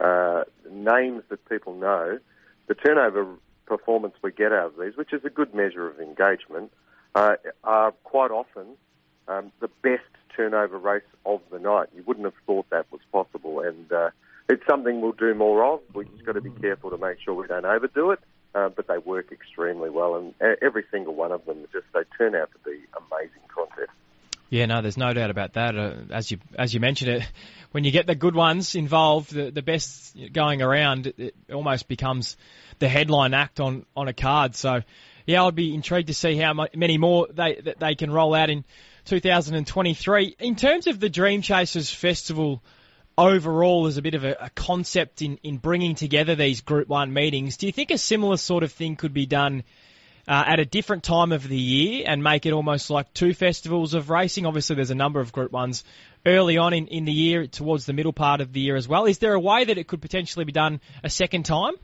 uh, 0.00 0.44
names 0.70 1.22
that 1.28 1.48
people 1.48 1.74
know, 1.74 2.18
the 2.66 2.74
turnover 2.74 3.26
performance 3.66 4.14
we 4.22 4.32
get 4.32 4.52
out 4.52 4.66
of 4.66 4.76
these, 4.78 4.96
which 4.96 5.12
is 5.12 5.24
a 5.24 5.30
good 5.30 5.54
measure 5.54 5.86
of 5.86 6.00
engagement, 6.00 6.72
uh, 7.16 7.36
are 7.64 7.92
quite 8.04 8.30
often 8.30 8.66
um, 9.26 9.50
the 9.60 9.68
best 9.82 10.04
turnover 10.36 10.78
race 10.78 11.02
of 11.24 11.40
the 11.50 11.58
night. 11.58 11.88
You 11.96 12.04
wouldn't 12.06 12.26
have 12.26 12.34
thought 12.46 12.68
that 12.70 12.86
was 12.92 13.00
possible, 13.10 13.60
and 13.60 13.90
uh, 13.90 14.10
it's 14.48 14.62
something 14.68 15.00
we'll 15.00 15.12
do 15.12 15.34
more 15.34 15.64
of. 15.64 15.80
We've 15.94 16.10
just 16.12 16.26
got 16.26 16.32
to 16.32 16.42
be 16.42 16.50
careful 16.50 16.90
to 16.90 16.98
make 16.98 17.18
sure 17.24 17.34
we 17.34 17.46
don't 17.46 17.64
overdo 17.64 18.10
it. 18.10 18.20
Uh, 18.54 18.70
but 18.70 18.86
they 18.86 18.96
work 18.96 19.32
extremely 19.32 19.90
well, 19.90 20.16
and 20.16 20.34
uh, 20.40 20.54
every 20.62 20.82
single 20.90 21.14
one 21.14 21.30
of 21.30 21.44
them 21.44 21.66
just 21.72 21.84
they 21.92 22.00
turn 22.16 22.34
out 22.34 22.50
to 22.52 22.58
be 22.70 22.78
amazing 22.96 23.42
contests. 23.54 23.90
Yeah, 24.48 24.64
no, 24.64 24.80
there's 24.80 24.96
no 24.96 25.12
doubt 25.12 25.28
about 25.28 25.54
that. 25.54 25.76
Uh, 25.76 25.94
as 26.10 26.30
you 26.30 26.38
as 26.58 26.72
you 26.72 26.80
mentioned 26.80 27.10
it, 27.10 27.22
when 27.72 27.84
you 27.84 27.90
get 27.90 28.06
the 28.06 28.14
good 28.14 28.34
ones 28.34 28.74
involved, 28.74 29.34
the, 29.34 29.50
the 29.50 29.60
best 29.60 30.16
going 30.32 30.62
around, 30.62 31.08
it, 31.08 31.18
it 31.18 31.34
almost 31.52 31.86
becomes 31.86 32.38
the 32.78 32.88
headline 32.88 33.34
act 33.34 33.60
on, 33.60 33.84
on 33.94 34.08
a 34.08 34.14
card. 34.14 34.54
So, 34.54 34.80
yeah, 35.26 35.44
I'd 35.44 35.54
be 35.56 35.74
intrigued 35.74 36.06
to 36.06 36.14
see 36.14 36.36
how 36.36 36.54
many 36.74 36.98
more 36.98 37.26
they 37.30 37.60
that 37.64 37.80
they 37.80 37.96
can 37.96 38.10
roll 38.10 38.34
out 38.34 38.48
in 38.48 38.64
2023. 39.06 40.36
In 40.38 40.54
terms 40.56 40.86
of 40.86 41.00
the 41.00 41.08
Dream 41.08 41.42
Chasers 41.42 41.90
Festival 41.90 42.62
overall 43.18 43.86
as 43.86 43.96
a 43.96 44.02
bit 44.02 44.14
of 44.14 44.24
a, 44.24 44.36
a 44.40 44.50
concept 44.50 45.22
in, 45.22 45.38
in 45.42 45.58
bringing 45.58 45.94
together 45.94 46.34
these 46.34 46.60
Group 46.60 46.88
1 46.88 47.12
meetings, 47.12 47.56
do 47.56 47.66
you 47.66 47.72
think 47.72 47.90
a 47.90 47.98
similar 47.98 48.36
sort 48.36 48.62
of 48.62 48.70
thing 48.70 48.94
could 48.94 49.12
be 49.12 49.26
done 49.26 49.64
uh, 50.28 50.44
at 50.46 50.60
a 50.60 50.64
different 50.64 51.02
time 51.02 51.32
of 51.32 51.48
the 51.48 51.56
year 51.56 52.04
and 52.06 52.22
make 52.22 52.46
it 52.46 52.52
almost 52.52 52.90
like 52.90 53.12
two 53.12 53.34
festivals 53.34 53.94
of 53.94 54.10
racing? 54.10 54.46
Obviously, 54.46 54.76
there's 54.76 54.90
a 54.90 54.94
number 54.94 55.18
of 55.18 55.32
Group 55.32 55.50
1s 55.50 55.82
early 56.24 56.56
on 56.58 56.72
in, 56.72 56.86
in 56.86 57.04
the 57.04 57.12
year 57.12 57.46
towards 57.48 57.84
the 57.86 57.92
middle 57.92 58.12
part 58.12 58.40
of 58.40 58.52
the 58.52 58.60
year 58.60 58.76
as 58.76 58.86
well. 58.86 59.06
Is 59.06 59.18
there 59.18 59.34
a 59.34 59.40
way 59.40 59.64
that 59.64 59.78
it 59.78 59.88
could 59.88 60.02
potentially 60.02 60.44
be 60.44 60.52
done 60.52 60.80
a 61.02 61.10
second 61.10 61.44
time? 61.44 61.74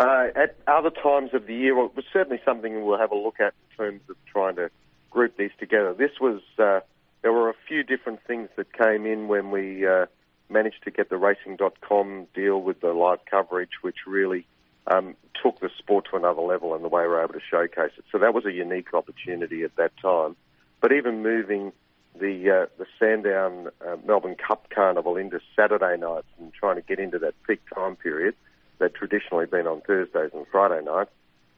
Uh, 0.00 0.28
at 0.34 0.56
other 0.66 0.88
times 0.88 1.34
of 1.34 1.46
the 1.46 1.54
year, 1.54 1.76
well, 1.76 1.84
it 1.84 1.94
was 1.94 2.06
certainly 2.10 2.40
something 2.42 2.86
we'll 2.86 2.98
have 2.98 3.12
a 3.12 3.14
look 3.14 3.38
at 3.38 3.52
in 3.70 3.76
terms 3.76 4.00
of 4.08 4.16
trying 4.24 4.56
to 4.56 4.70
group 5.10 5.36
these 5.36 5.50
together. 5.58 5.92
This 5.92 6.12
was, 6.18 6.40
uh, 6.58 6.80
there 7.20 7.34
were 7.34 7.50
a 7.50 7.54
few 7.68 7.82
different 7.82 8.20
things 8.26 8.48
that 8.56 8.72
came 8.72 9.04
in 9.04 9.28
when 9.28 9.50
we 9.50 9.86
uh, 9.86 10.06
managed 10.48 10.84
to 10.84 10.90
get 10.90 11.10
the 11.10 11.18
Racing.com 11.18 12.28
deal 12.34 12.62
with 12.62 12.80
the 12.80 12.94
live 12.94 13.18
coverage, 13.30 13.82
which 13.82 14.06
really 14.06 14.46
um, 14.86 15.16
took 15.42 15.60
the 15.60 15.68
sport 15.76 16.06
to 16.10 16.16
another 16.16 16.40
level 16.40 16.74
and 16.74 16.82
the 16.82 16.88
way 16.88 17.02
we 17.02 17.08
were 17.08 17.22
able 17.22 17.34
to 17.34 17.40
showcase 17.50 17.92
it. 17.98 18.04
So 18.10 18.16
that 18.20 18.32
was 18.32 18.46
a 18.46 18.52
unique 18.52 18.94
opportunity 18.94 19.64
at 19.64 19.76
that 19.76 19.92
time. 20.00 20.34
But 20.80 20.92
even 20.92 21.22
moving 21.22 21.72
the 22.18 22.50
uh, 22.50 22.66
the 22.78 22.86
Sandown 22.98 23.68
uh, 23.86 23.96
Melbourne 24.06 24.36
Cup 24.36 24.70
Carnival 24.70 25.18
into 25.18 25.40
Saturday 25.54 25.98
nights 25.98 26.26
and 26.38 26.54
trying 26.54 26.76
to 26.76 26.82
get 26.82 26.98
into 26.98 27.18
that 27.18 27.34
peak 27.46 27.60
time 27.74 27.96
period 27.96 28.34
that 28.80 28.94
traditionally 28.94 29.46
been 29.46 29.66
on 29.66 29.80
Thursdays 29.82 30.30
and 30.34 30.46
Friday 30.50 30.84
nights, 30.84 31.10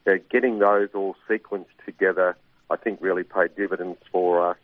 uh, 0.06 0.12
getting 0.30 0.58
those 0.58 0.90
all 0.94 1.16
sequenced 1.28 1.66
together, 1.86 2.36
I 2.70 2.76
think 2.76 2.98
really 3.00 3.24
paid 3.24 3.56
dividends 3.56 3.98
for 4.10 4.50
us. 4.50 4.58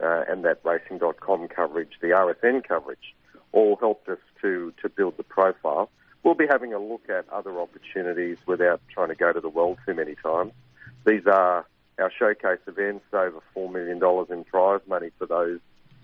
Uh, 0.00 0.22
and 0.28 0.44
that 0.44 0.60
racing.com 0.62 1.48
coverage, 1.48 1.94
the 2.00 2.08
RSN 2.08 2.62
coverage, 2.62 3.14
all 3.50 3.76
helped 3.76 4.08
us 4.08 4.18
to, 4.40 4.72
to 4.80 4.88
build 4.88 5.16
the 5.16 5.24
profile. 5.24 5.90
We'll 6.22 6.34
be 6.34 6.46
having 6.46 6.72
a 6.72 6.78
look 6.78 7.08
at 7.08 7.28
other 7.30 7.60
opportunities 7.60 8.38
without 8.46 8.80
trying 8.92 9.08
to 9.08 9.16
go 9.16 9.32
to 9.32 9.40
the 9.40 9.48
well 9.48 9.76
too 9.84 9.94
many 9.94 10.14
times. 10.14 10.52
These 11.04 11.26
are 11.26 11.66
our 11.98 12.12
showcase 12.16 12.60
events, 12.68 13.04
over 13.12 13.40
$4 13.56 13.72
million 13.72 14.00
in 14.30 14.44
prize 14.44 14.80
money 14.86 15.10
for 15.18 15.26
those 15.26 15.58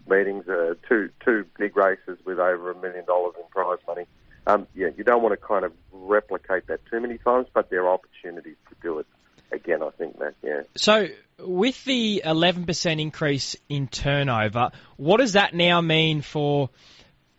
meetings, 0.09 0.49
uh, 0.49 0.75
two, 0.89 1.11
two 1.25 1.47
big 1.57 1.77
races 1.77 2.19
with 2.25 2.39
over 2.39 2.73
a 2.73 2.75
million 2.75 3.05
dollars 3.05 3.35
in 3.39 3.45
prize 3.51 3.79
money. 3.87 4.07
Um, 4.47 4.67
yeah, 4.75 4.89
you 4.97 5.05
don't 5.05 5.23
want 5.23 5.39
to 5.39 5.47
kind 5.47 5.65
of 5.65 5.73
replicate 5.93 6.67
that 6.67 6.85
too 6.87 7.01
many 7.01 7.19
times, 7.19 7.47
but 7.53 7.71
there 7.71 7.85
are 7.85 7.95
opportunities 7.95 8.57
to 8.69 8.77
do 8.83 8.99
it 8.99 9.07
again, 9.51 9.83
I 9.83 9.91
think, 9.91 10.19
Matt, 10.19 10.35
yeah. 10.43 10.63
So, 10.77 11.09
with 11.39 11.83
the 11.85 12.23
11% 12.25 13.01
increase 13.01 13.57
in 13.69 13.89
turnover, 13.89 14.71
what 14.97 15.19
does 15.19 15.33
that 15.33 15.55
now 15.55 15.81
mean 15.81 16.21
for 16.21 16.71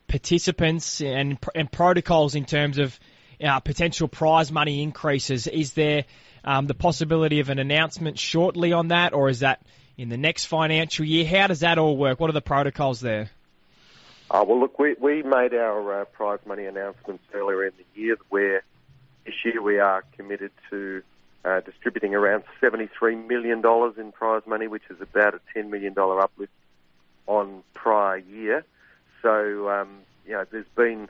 participants 0.07 1.01
and, 1.01 1.37
and 1.53 1.71
protocols 1.71 2.35
in 2.35 2.45
terms 2.45 2.77
of 2.77 2.97
uh, 3.43 3.59
potential 3.59 4.07
prize 4.07 4.51
money 4.51 4.81
increases? 4.81 5.47
Is 5.47 5.73
there 5.73 6.05
um, 6.43 6.67
the 6.67 6.73
possibility 6.73 7.39
of 7.39 7.49
an 7.49 7.59
announcement 7.59 8.17
shortly 8.17 8.73
on 8.73 8.89
that, 8.89 9.13
or 9.13 9.29
is 9.29 9.39
that 9.39 9.61
in 9.97 10.09
the 10.09 10.17
next 10.17 10.45
financial 10.45 11.05
year. 11.05 11.25
How 11.25 11.47
does 11.47 11.61
that 11.61 11.77
all 11.77 11.97
work? 11.97 12.19
What 12.19 12.29
are 12.29 12.33
the 12.33 12.41
protocols 12.41 12.99
there? 12.99 13.29
Uh, 14.31 14.43
well, 14.47 14.59
look, 14.59 14.79
we, 14.79 14.95
we 14.99 15.21
made 15.21 15.53
our 15.53 16.01
uh, 16.01 16.05
prize 16.05 16.39
money 16.45 16.65
announcements 16.65 17.23
earlier 17.33 17.65
in 17.65 17.73
the 17.77 18.01
year 18.01 18.17
where 18.29 18.63
this 19.25 19.35
year 19.43 19.61
we 19.61 19.79
are 19.79 20.03
committed 20.17 20.51
to 20.69 21.03
uh, 21.43 21.59
distributing 21.61 22.15
around 22.15 22.43
$73 22.61 23.27
million 23.27 23.61
in 23.97 24.11
prize 24.11 24.41
money, 24.47 24.67
which 24.67 24.83
is 24.89 24.99
about 24.99 25.35
a 25.35 25.39
$10 25.57 25.69
million 25.69 25.93
uplift 25.97 26.51
on 27.27 27.63
prior 27.73 28.17
year. 28.17 28.65
So, 29.21 29.69
um, 29.69 29.99
you 30.25 30.33
know, 30.33 30.45
there's 30.51 30.65
been 30.75 31.07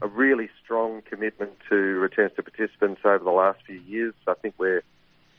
a 0.00 0.06
really 0.06 0.50
strong 0.62 1.02
commitment 1.02 1.52
to 1.70 1.74
returns 1.74 2.32
to 2.36 2.42
participants 2.42 3.00
over 3.04 3.24
the 3.24 3.30
last 3.30 3.60
few 3.66 3.80
years. 3.80 4.14
I 4.26 4.34
think 4.34 4.54
we're 4.58 4.82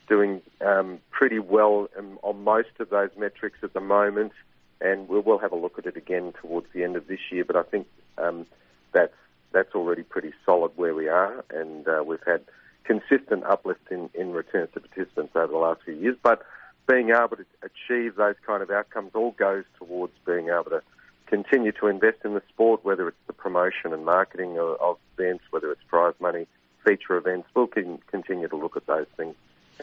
doing 0.08 0.42
um, 0.60 0.98
pretty 1.10 1.38
well 1.38 1.88
on 2.22 2.42
most 2.44 2.70
of 2.80 2.90
those 2.90 3.10
metrics 3.16 3.58
at 3.62 3.72
the 3.72 3.80
moment, 3.80 4.32
and 4.80 5.08
we 5.08 5.20
will 5.20 5.38
have 5.38 5.52
a 5.52 5.56
look 5.56 5.78
at 5.78 5.86
it 5.86 5.96
again 5.96 6.32
towards 6.40 6.66
the 6.72 6.82
end 6.84 6.96
of 6.96 7.06
this 7.06 7.20
year. 7.30 7.44
But 7.44 7.56
I 7.56 7.62
think 7.62 7.86
um, 8.18 8.46
that's 8.92 9.14
that's 9.52 9.74
already 9.74 10.02
pretty 10.02 10.32
solid 10.46 10.72
where 10.76 10.94
we 10.94 11.08
are, 11.08 11.44
and 11.50 11.86
uh, 11.88 12.02
we've 12.06 12.22
had 12.24 12.42
consistent 12.84 13.44
uplift 13.44 13.90
in, 13.90 14.10
in 14.14 14.32
returns 14.32 14.70
to 14.74 14.80
participants 14.80 15.32
over 15.34 15.52
the 15.52 15.58
last 15.58 15.82
few 15.84 15.94
years. 15.94 16.16
But 16.22 16.42
being 16.88 17.10
able 17.10 17.36
to 17.36 17.44
achieve 17.62 18.16
those 18.16 18.34
kind 18.46 18.62
of 18.62 18.70
outcomes 18.70 19.12
all 19.14 19.32
goes 19.32 19.64
towards 19.78 20.12
being 20.26 20.48
able 20.48 20.70
to 20.70 20.82
continue 21.26 21.72
to 21.72 21.86
invest 21.86 22.18
in 22.24 22.34
the 22.34 22.42
sport, 22.48 22.84
whether 22.84 23.06
it's 23.06 23.16
the 23.26 23.32
promotion 23.32 23.92
and 23.92 24.04
marketing 24.04 24.58
of, 24.58 24.76
of 24.80 24.98
events, 25.16 25.44
whether 25.50 25.70
it's 25.70 25.82
prize 25.88 26.14
money, 26.20 26.46
feature 26.84 27.16
events. 27.16 27.48
We'll 27.54 27.68
continue 27.68 28.48
to 28.48 28.56
look 28.56 28.76
at 28.76 28.86
those 28.86 29.06
things 29.16 29.36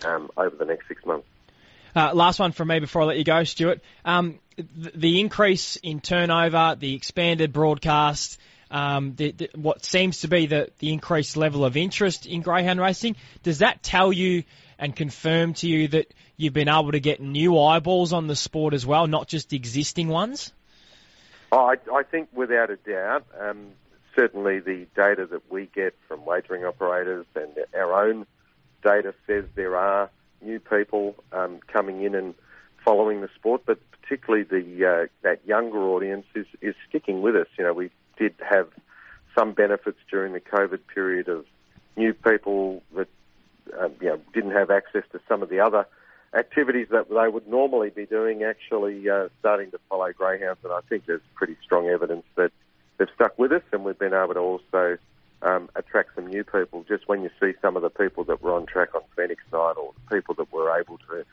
um, 0.04 0.30
over 0.36 0.56
the 0.56 0.66
next 0.66 0.88
six 0.88 1.06
months. 1.06 1.28
Uh, 1.98 2.14
last 2.14 2.40
one 2.40 2.52
from 2.52 2.68
me 2.68 2.80
before 2.80 3.02
I 3.02 3.06
let 3.06 3.18
you 3.18 3.24
go, 3.24 3.44
Stuart. 3.44 3.82
Um, 4.06 4.38
the, 4.56 4.92
the, 4.94 5.20
increase 5.20 5.78
in 5.78 6.00
turnover, 6.00 6.76
the 6.78 6.94
expanded 6.94 7.52
broadcast, 7.52 8.40
um, 8.70 9.16
the, 9.16 9.32
the, 9.32 9.50
what 9.56 9.84
seems 9.84 10.22
to 10.22 10.28
be 10.28 10.46
the, 10.46 10.70
the 10.78 10.94
increased 10.94 11.38
level 11.38 11.66
of 11.66 11.76
interest 11.76 12.28
in 12.28 12.42
greyhound 12.42 12.80
racing, 12.80 13.16
does 13.42 13.60
that 13.60 13.82
tell 13.82 14.14
you 14.14 14.44
and 14.78 14.96
confirm 14.96 15.56
to 15.56 15.68
you 15.68 15.88
that 15.88 16.14
you've 16.36 16.54
been 16.54 16.70
able 16.70 16.92
to 16.92 17.00
get 17.00 17.20
new 17.20 17.60
eyeballs 17.60 18.14
on 18.14 18.28
the 18.28 18.36
sport 18.36 18.76
as 18.76 18.86
well, 18.86 19.08
not 19.08 19.28
just 19.28 19.52
existing 19.52 20.08
ones? 20.08 20.54
Oh, 21.52 21.66
I, 21.66 21.78
I 21.92 22.04
think 22.04 22.30
without 22.32 22.70
a 22.70 22.76
doubt, 22.76 23.26
um, 23.40 23.70
certainly 24.16 24.60
the 24.60 24.86
data 24.96 25.26
that 25.26 25.52
we 25.52 25.66
get 25.74 25.96
from 26.08 26.26
wagering 26.26 26.64
operators 26.64 27.26
and 27.36 27.58
our 27.76 28.08
own 28.08 28.28
data 28.84 29.16
says 29.26 29.46
there 29.56 29.76
are 29.76 30.12
new 30.42 30.60
people 30.60 31.16
um, 31.32 31.60
coming 31.72 32.04
in 32.04 32.16
and 32.16 32.34
following 32.84 33.22
the 33.22 33.30
sport, 33.36 33.62
but 33.66 33.80
particularly 34.02 34.44
the 34.44 34.86
uh, 34.86 35.08
that 35.22 35.46
younger 35.46 35.80
audience 35.80 36.26
is, 36.36 36.46
is 36.62 36.76
sticking 36.88 37.22
with 37.22 37.36
us. 37.36 37.48
You 37.58 37.66
know, 37.66 37.74
we 37.74 37.92
did 38.18 38.34
have 38.50 38.70
some 39.38 39.54
benefits 39.54 40.00
during 40.10 40.34
the 40.34 40.40
COVID 40.40 40.80
period 40.94 41.28
of 41.28 41.46
new 41.96 42.14
people 42.14 42.82
that 42.96 43.08
uh, 43.80 43.90
you 44.02 44.08
know 44.08 44.20
didn't 44.34 44.52
have 44.52 44.72
access 44.72 45.04
to 45.12 45.20
some 45.28 45.44
of 45.44 45.50
the 45.50 45.60
other 45.60 45.86
activities 46.34 46.88
that 46.92 47.10
they 47.10 47.28
would 47.28 47.48
normally 47.48 47.90
be 47.90 48.06
doing 48.06 48.44
actually 48.44 49.10
uh, 49.10 49.30
starting 49.40 49.72
to 49.72 49.80
follow 49.90 50.12
greyhounds, 50.14 50.60
and 50.64 50.74
I 50.74 50.82
think 50.88 51.06
there's 51.06 51.22
pretty 51.36 51.58
strong 51.64 51.88
evidence 51.88 52.26
that 52.36 52.52
they've 52.98 53.08
stuck 53.16 53.38
with 53.38 53.52
us, 53.52 53.64
and 53.72 53.84
we've 53.84 53.98
been 53.98 54.14
able 54.14 54.34
to 54.34 54.40
also 54.40 54.98
um, 55.42 55.70
attract 55.76 56.16
some 56.16 56.28
new 56.28 56.44
people. 56.44 56.86
Just 56.88 57.08
when 57.08 57.22
you 57.22 57.30
see 57.40 57.54
some 57.62 57.76
of 57.76 57.82
the 57.82 57.90
people 57.90 58.24
that 58.26 58.42
were 58.42 58.54
on 58.54 58.66
track 58.66 58.96
on 58.96 59.02
Phoenix 59.16 59.42
Night, 59.52 59.74
or 59.78 59.94
the 59.94 60.16
people 60.16 60.36
that 60.36 60.52
were 60.52 60.80
able 60.80 60.98
to 61.10 61.26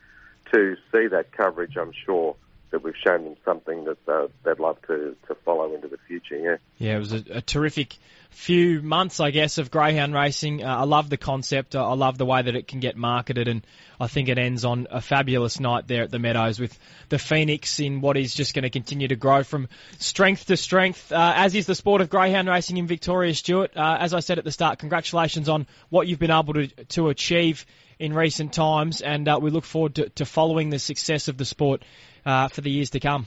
to 0.52 0.76
see 0.92 1.06
that 1.06 1.32
coverage, 1.32 1.76
I'm 1.76 1.92
sure 2.04 2.37
that 2.75 2.83
we've 2.83 2.97
shown 2.97 3.23
them 3.23 3.37
something 3.45 3.85
that 3.85 4.09
uh, 4.09 4.26
they'd 4.43 4.59
love 4.59 4.76
to, 4.88 5.14
to 5.28 5.35
follow 5.45 5.73
into 5.73 5.87
the 5.87 5.97
future. 6.09 6.37
Yeah. 6.37 6.57
Yeah, 6.76 6.97
it 6.97 6.99
was 6.99 7.12
a, 7.12 7.23
a 7.31 7.40
terrific 7.40 7.97
few 8.31 8.83
months, 8.83 9.21
I 9.21 9.31
guess, 9.31 9.59
of 9.59 9.71
greyhound 9.71 10.12
racing. 10.12 10.64
Uh, 10.64 10.78
I 10.78 10.83
love 10.83 11.09
the 11.09 11.16
concept. 11.16 11.76
I 11.76 11.95
love 11.95 12.19
the 12.19 12.26
way 12.26 12.43
that 12.43 12.57
it 12.57 12.66
can 12.66 12.81
get 12.81 12.97
marketed, 12.97 13.47
and 13.47 13.64
I 14.00 14.09
think 14.09 14.28
it 14.28 14.38
ends 14.38 14.64
on 14.64 14.88
a 14.90 15.00
fabulous 15.00 15.61
night 15.61 15.87
there 15.87 16.02
at 16.02 16.11
the 16.11 16.19
Meadows 16.19 16.59
with 16.59 16.76
the 17.11 17.19
Phoenix 17.21 17.78
in 17.78 18.00
what 18.00 18.16
is 18.16 18.35
just 18.35 18.54
going 18.54 18.64
to 18.64 18.71
continue 18.71 19.07
to 19.07 19.14
grow 19.14 19.45
from 19.45 19.69
strength 20.00 20.47
to 20.47 20.57
strength, 20.57 21.12
uh, 21.12 21.33
as 21.37 21.54
is 21.54 21.66
the 21.66 21.76
sport 21.76 22.00
of 22.00 22.11
greyhound 22.11 22.49
racing 22.49 22.76
in 22.76 22.88
Victoria. 22.88 23.33
Stuart, 23.35 23.76
uh, 23.76 23.99
as 24.00 24.12
I 24.12 24.19
said 24.19 24.38
at 24.38 24.45
the 24.45 24.50
start, 24.50 24.81
congratulations 24.81 25.49
on 25.49 25.69
what 25.90 26.09
you've 26.09 26.19
been 26.19 26.33
able 26.33 26.54
to 26.54 26.66
to 26.66 27.09
achieve 27.09 27.66
in 28.00 28.12
recent 28.12 28.52
times, 28.52 29.00
and 29.00 29.28
uh, 29.28 29.38
we 29.40 29.50
look 29.50 29.64
forward 29.64 29.95
to, 29.95 30.09
to 30.09 30.25
following 30.25 30.71
the 30.71 30.81
success 30.81 31.28
of 31.28 31.37
the 31.37 31.45
sport 31.45 31.85
uh, 32.25 32.49
for 32.49 32.61
the 32.61 32.71
years 32.71 32.90
to 32.90 33.00
come. 33.00 33.26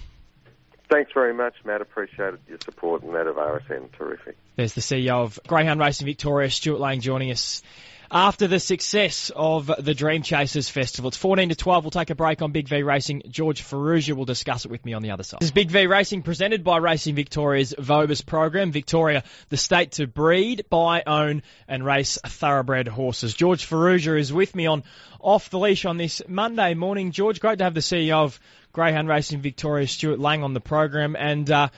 Thanks 0.89 1.11
very 1.13 1.33
much, 1.33 1.53
Matt. 1.65 1.81
Appreciated 1.81 2.39
your 2.47 2.59
support 2.63 3.03
and 3.03 3.13
that 3.13 3.27
of 3.27 3.35
RSN. 3.35 3.91
Terrific. 3.91 4.37
There's 4.55 4.73
the 4.73 4.81
CEO 4.81 5.23
of 5.23 5.39
Greyhound 5.45 5.79
Racing 5.79 6.05
Victoria, 6.05 6.49
Stuart 6.49 6.79
Laing, 6.79 7.01
joining 7.01 7.31
us 7.31 7.61
after 8.09 8.47
the 8.47 8.59
success 8.59 9.31
of 9.35 9.69
the 9.79 9.93
Dream 9.93 10.21
Chasers 10.21 10.69
Festival. 10.69 11.09
It's 11.09 11.17
14 11.17 11.49
to 11.49 11.55
12. 11.55 11.83
We'll 11.83 11.91
take 11.91 12.09
a 12.09 12.15
break 12.15 12.41
on 12.41 12.51
Big 12.53 12.69
V 12.69 12.83
Racing. 12.83 13.23
George 13.29 13.61
Farrugia 13.63 14.15
will 14.15 14.25
discuss 14.25 14.65
it 14.65 14.71
with 14.71 14.85
me 14.85 14.93
on 14.93 15.01
the 15.01 15.11
other 15.11 15.23
side. 15.23 15.41
This 15.41 15.47
is 15.47 15.51
Big 15.51 15.69
V 15.69 15.87
Racing 15.87 16.21
presented 16.21 16.63
by 16.63 16.77
Racing 16.77 17.15
Victoria's 17.15 17.75
Vobis 17.77 18.25
program. 18.25 18.71
Victoria, 18.71 19.23
the 19.49 19.57
state 19.57 19.91
to 19.93 20.07
breed, 20.07 20.65
buy, 20.69 21.03
own 21.05 21.43
and 21.67 21.85
race 21.85 22.17
thoroughbred 22.25 22.87
horses. 22.87 23.33
George 23.33 23.67
Farrugia 23.67 24.17
is 24.17 24.31
with 24.31 24.55
me 24.55 24.67
on 24.67 24.83
Off 25.19 25.49
the 25.49 25.59
Leash 25.59 25.85
on 25.85 25.97
this 25.97 26.21
Monday 26.27 26.73
morning. 26.75 27.11
George, 27.11 27.39
great 27.39 27.57
to 27.57 27.65
have 27.65 27.73
the 27.73 27.81
CEO 27.81 28.23
of 28.23 28.39
Greyhound 28.77 29.09
Racing 29.09 29.41
Victoria, 29.41 29.87
Stuart 29.87 30.19
Laing, 30.19 30.43
on 30.43 30.53
the 30.53 30.59
program. 30.59 31.15
And, 31.17 31.49
uh, 31.49 31.69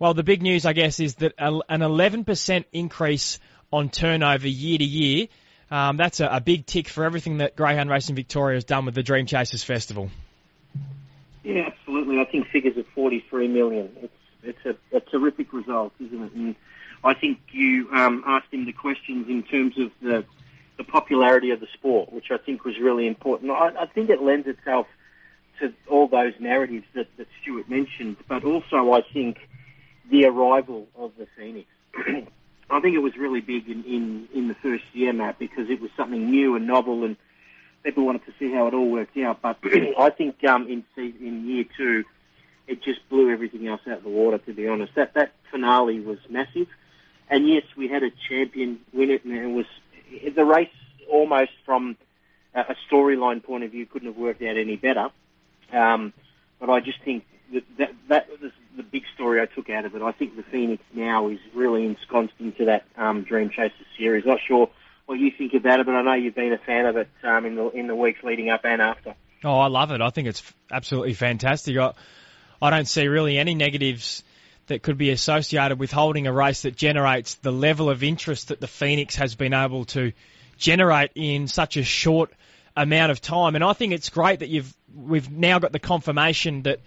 well, 0.00 0.12
the 0.12 0.24
big 0.24 0.42
news, 0.42 0.66
I 0.66 0.72
guess, 0.72 0.98
is 0.98 1.14
that 1.16 1.34
an 1.38 1.62
11% 1.68 2.64
increase 2.72 3.38
on 3.72 3.90
turnover 3.90 4.48
year 4.48 4.78
to 4.78 4.84
year. 4.84 5.28
Um, 5.70 5.96
that's 5.96 6.18
a, 6.18 6.26
a, 6.26 6.40
big 6.40 6.66
tick 6.66 6.88
for 6.88 7.04
everything 7.04 7.38
that 7.38 7.54
Greyhound 7.54 7.90
Racing 7.90 8.16
Victoria 8.16 8.56
has 8.56 8.64
done 8.64 8.86
with 8.86 8.96
the 8.96 9.04
Dream 9.04 9.26
Chasers 9.26 9.62
Festival. 9.62 10.10
Yeah, 11.44 11.68
absolutely. 11.68 12.18
I 12.18 12.24
think 12.24 12.48
figures 12.48 12.76
of 12.76 12.86
43 12.88 13.46
million. 13.46 13.90
It's 14.02 14.12
it's 14.42 14.82
a, 14.92 14.96
a 14.96 15.00
terrific 15.00 15.52
result, 15.52 15.92
isn't 16.00 16.22
it? 16.24 16.32
And 16.32 16.56
I 17.04 17.14
think 17.14 17.38
you 17.52 17.88
um, 17.92 18.24
asked 18.26 18.52
him 18.52 18.64
the 18.64 18.72
questions 18.72 19.28
in 19.28 19.44
terms 19.44 19.78
of 19.78 19.92
the 20.02 20.24
the 20.76 20.84
popularity 20.84 21.50
of 21.50 21.60
the 21.60 21.68
sport, 21.74 22.12
which 22.12 22.32
I 22.32 22.38
think 22.38 22.64
was 22.64 22.80
really 22.80 23.06
important. 23.06 23.52
I, 23.52 23.82
I 23.82 23.86
think 23.86 24.10
it 24.10 24.20
lends 24.22 24.48
itself 24.48 24.88
to 25.60 25.72
all 25.88 26.08
those 26.08 26.34
narratives 26.38 26.86
that, 26.94 27.08
that 27.16 27.26
Stuart 27.42 27.68
mentioned, 27.68 28.16
but 28.28 28.44
also 28.44 28.92
I 28.92 29.02
think 29.02 29.48
the 30.10 30.26
arrival 30.26 30.88
of 30.96 31.12
the 31.18 31.26
Phoenix. 31.36 31.68
I 32.70 32.80
think 32.80 32.94
it 32.94 33.00
was 33.00 33.16
really 33.16 33.40
big 33.40 33.68
in, 33.68 33.84
in, 33.84 34.28
in 34.34 34.48
the 34.48 34.54
first 34.54 34.84
year, 34.92 35.12
Matt, 35.12 35.38
because 35.38 35.70
it 35.70 35.80
was 35.80 35.90
something 35.96 36.30
new 36.30 36.54
and 36.54 36.66
novel 36.66 37.04
and 37.04 37.16
people 37.82 38.04
wanted 38.04 38.26
to 38.26 38.32
see 38.38 38.52
how 38.52 38.66
it 38.66 38.74
all 38.74 38.90
worked 38.90 39.16
out. 39.18 39.40
But 39.40 39.58
I 39.98 40.10
think 40.10 40.44
um, 40.44 40.68
in, 40.68 40.84
in 40.96 41.46
year 41.46 41.64
two, 41.76 42.04
it 42.66 42.82
just 42.82 43.08
blew 43.08 43.30
everything 43.30 43.66
else 43.66 43.80
out 43.86 43.98
of 43.98 44.02
the 44.02 44.10
water, 44.10 44.38
to 44.38 44.52
be 44.52 44.68
honest. 44.68 44.94
That, 44.94 45.14
that 45.14 45.32
finale 45.50 46.00
was 46.00 46.18
massive. 46.28 46.68
And 47.30 47.48
yes, 47.48 47.64
we 47.76 47.88
had 47.88 48.02
a 48.02 48.10
champion 48.28 48.80
win 48.92 49.10
it, 49.10 49.24
and 49.24 49.34
it 49.34 49.46
was 49.46 49.66
the 50.34 50.44
race 50.44 50.68
almost 51.10 51.52
from 51.64 51.96
a 52.54 52.74
storyline 52.90 53.42
point 53.42 53.64
of 53.64 53.70
view 53.70 53.86
couldn't 53.86 54.08
have 54.08 54.16
worked 54.16 54.42
out 54.42 54.56
any 54.56 54.76
better. 54.76 55.10
Um, 55.72 56.12
but 56.60 56.70
I 56.70 56.80
just 56.80 57.00
think 57.02 57.24
that, 57.52 57.64
that 57.78 57.94
that 58.08 58.28
was 58.30 58.52
the 58.76 58.82
big 58.82 59.04
story 59.14 59.40
I 59.40 59.46
took 59.46 59.70
out 59.70 59.84
of 59.84 59.94
it. 59.94 60.02
I 60.02 60.12
think 60.12 60.36
the 60.36 60.42
Phoenix 60.42 60.82
now 60.92 61.28
is 61.28 61.38
really 61.54 61.84
ensconced 61.84 62.34
into 62.38 62.66
that 62.66 62.84
um, 62.96 63.22
Dream 63.22 63.50
Chasers 63.50 63.86
series. 63.96 64.24
Not 64.24 64.38
sure 64.46 64.70
what 65.06 65.18
you 65.18 65.30
think 65.30 65.54
about 65.54 65.80
it, 65.80 65.86
but 65.86 65.94
I 65.94 66.02
know 66.02 66.14
you've 66.14 66.34
been 66.34 66.52
a 66.52 66.58
fan 66.58 66.86
of 66.86 66.96
it 66.96 67.08
um, 67.22 67.46
in 67.46 67.56
the 67.56 67.68
in 67.70 67.86
the 67.86 67.96
weeks 67.96 68.22
leading 68.22 68.50
up 68.50 68.64
and 68.64 68.82
after. 68.82 69.14
Oh, 69.44 69.58
I 69.58 69.68
love 69.68 69.92
it. 69.92 70.00
I 70.00 70.10
think 70.10 70.28
it's 70.28 70.42
absolutely 70.70 71.14
fantastic. 71.14 71.76
I, 71.76 71.92
I 72.60 72.70
don't 72.70 72.88
see 72.88 73.06
really 73.06 73.38
any 73.38 73.54
negatives 73.54 74.24
that 74.66 74.82
could 74.82 74.98
be 74.98 75.10
associated 75.10 75.78
with 75.78 75.92
holding 75.92 76.26
a 76.26 76.32
race 76.32 76.62
that 76.62 76.76
generates 76.76 77.36
the 77.36 77.52
level 77.52 77.88
of 77.88 78.02
interest 78.02 78.48
that 78.48 78.60
the 78.60 78.66
Phoenix 78.66 79.16
has 79.16 79.34
been 79.34 79.54
able 79.54 79.84
to 79.86 80.12
generate 80.58 81.12
in 81.14 81.48
such 81.48 81.76
a 81.76 81.82
short 81.84 82.32
amount 82.82 83.10
of 83.12 83.20
time. 83.20 83.54
And 83.54 83.64
I 83.64 83.72
think 83.72 83.92
it's 83.92 84.08
great 84.08 84.40
that 84.40 84.48
you've 84.48 84.72
we've 84.94 85.30
now 85.30 85.58
got 85.58 85.72
the 85.72 85.78
confirmation 85.78 86.62
that 86.62 86.80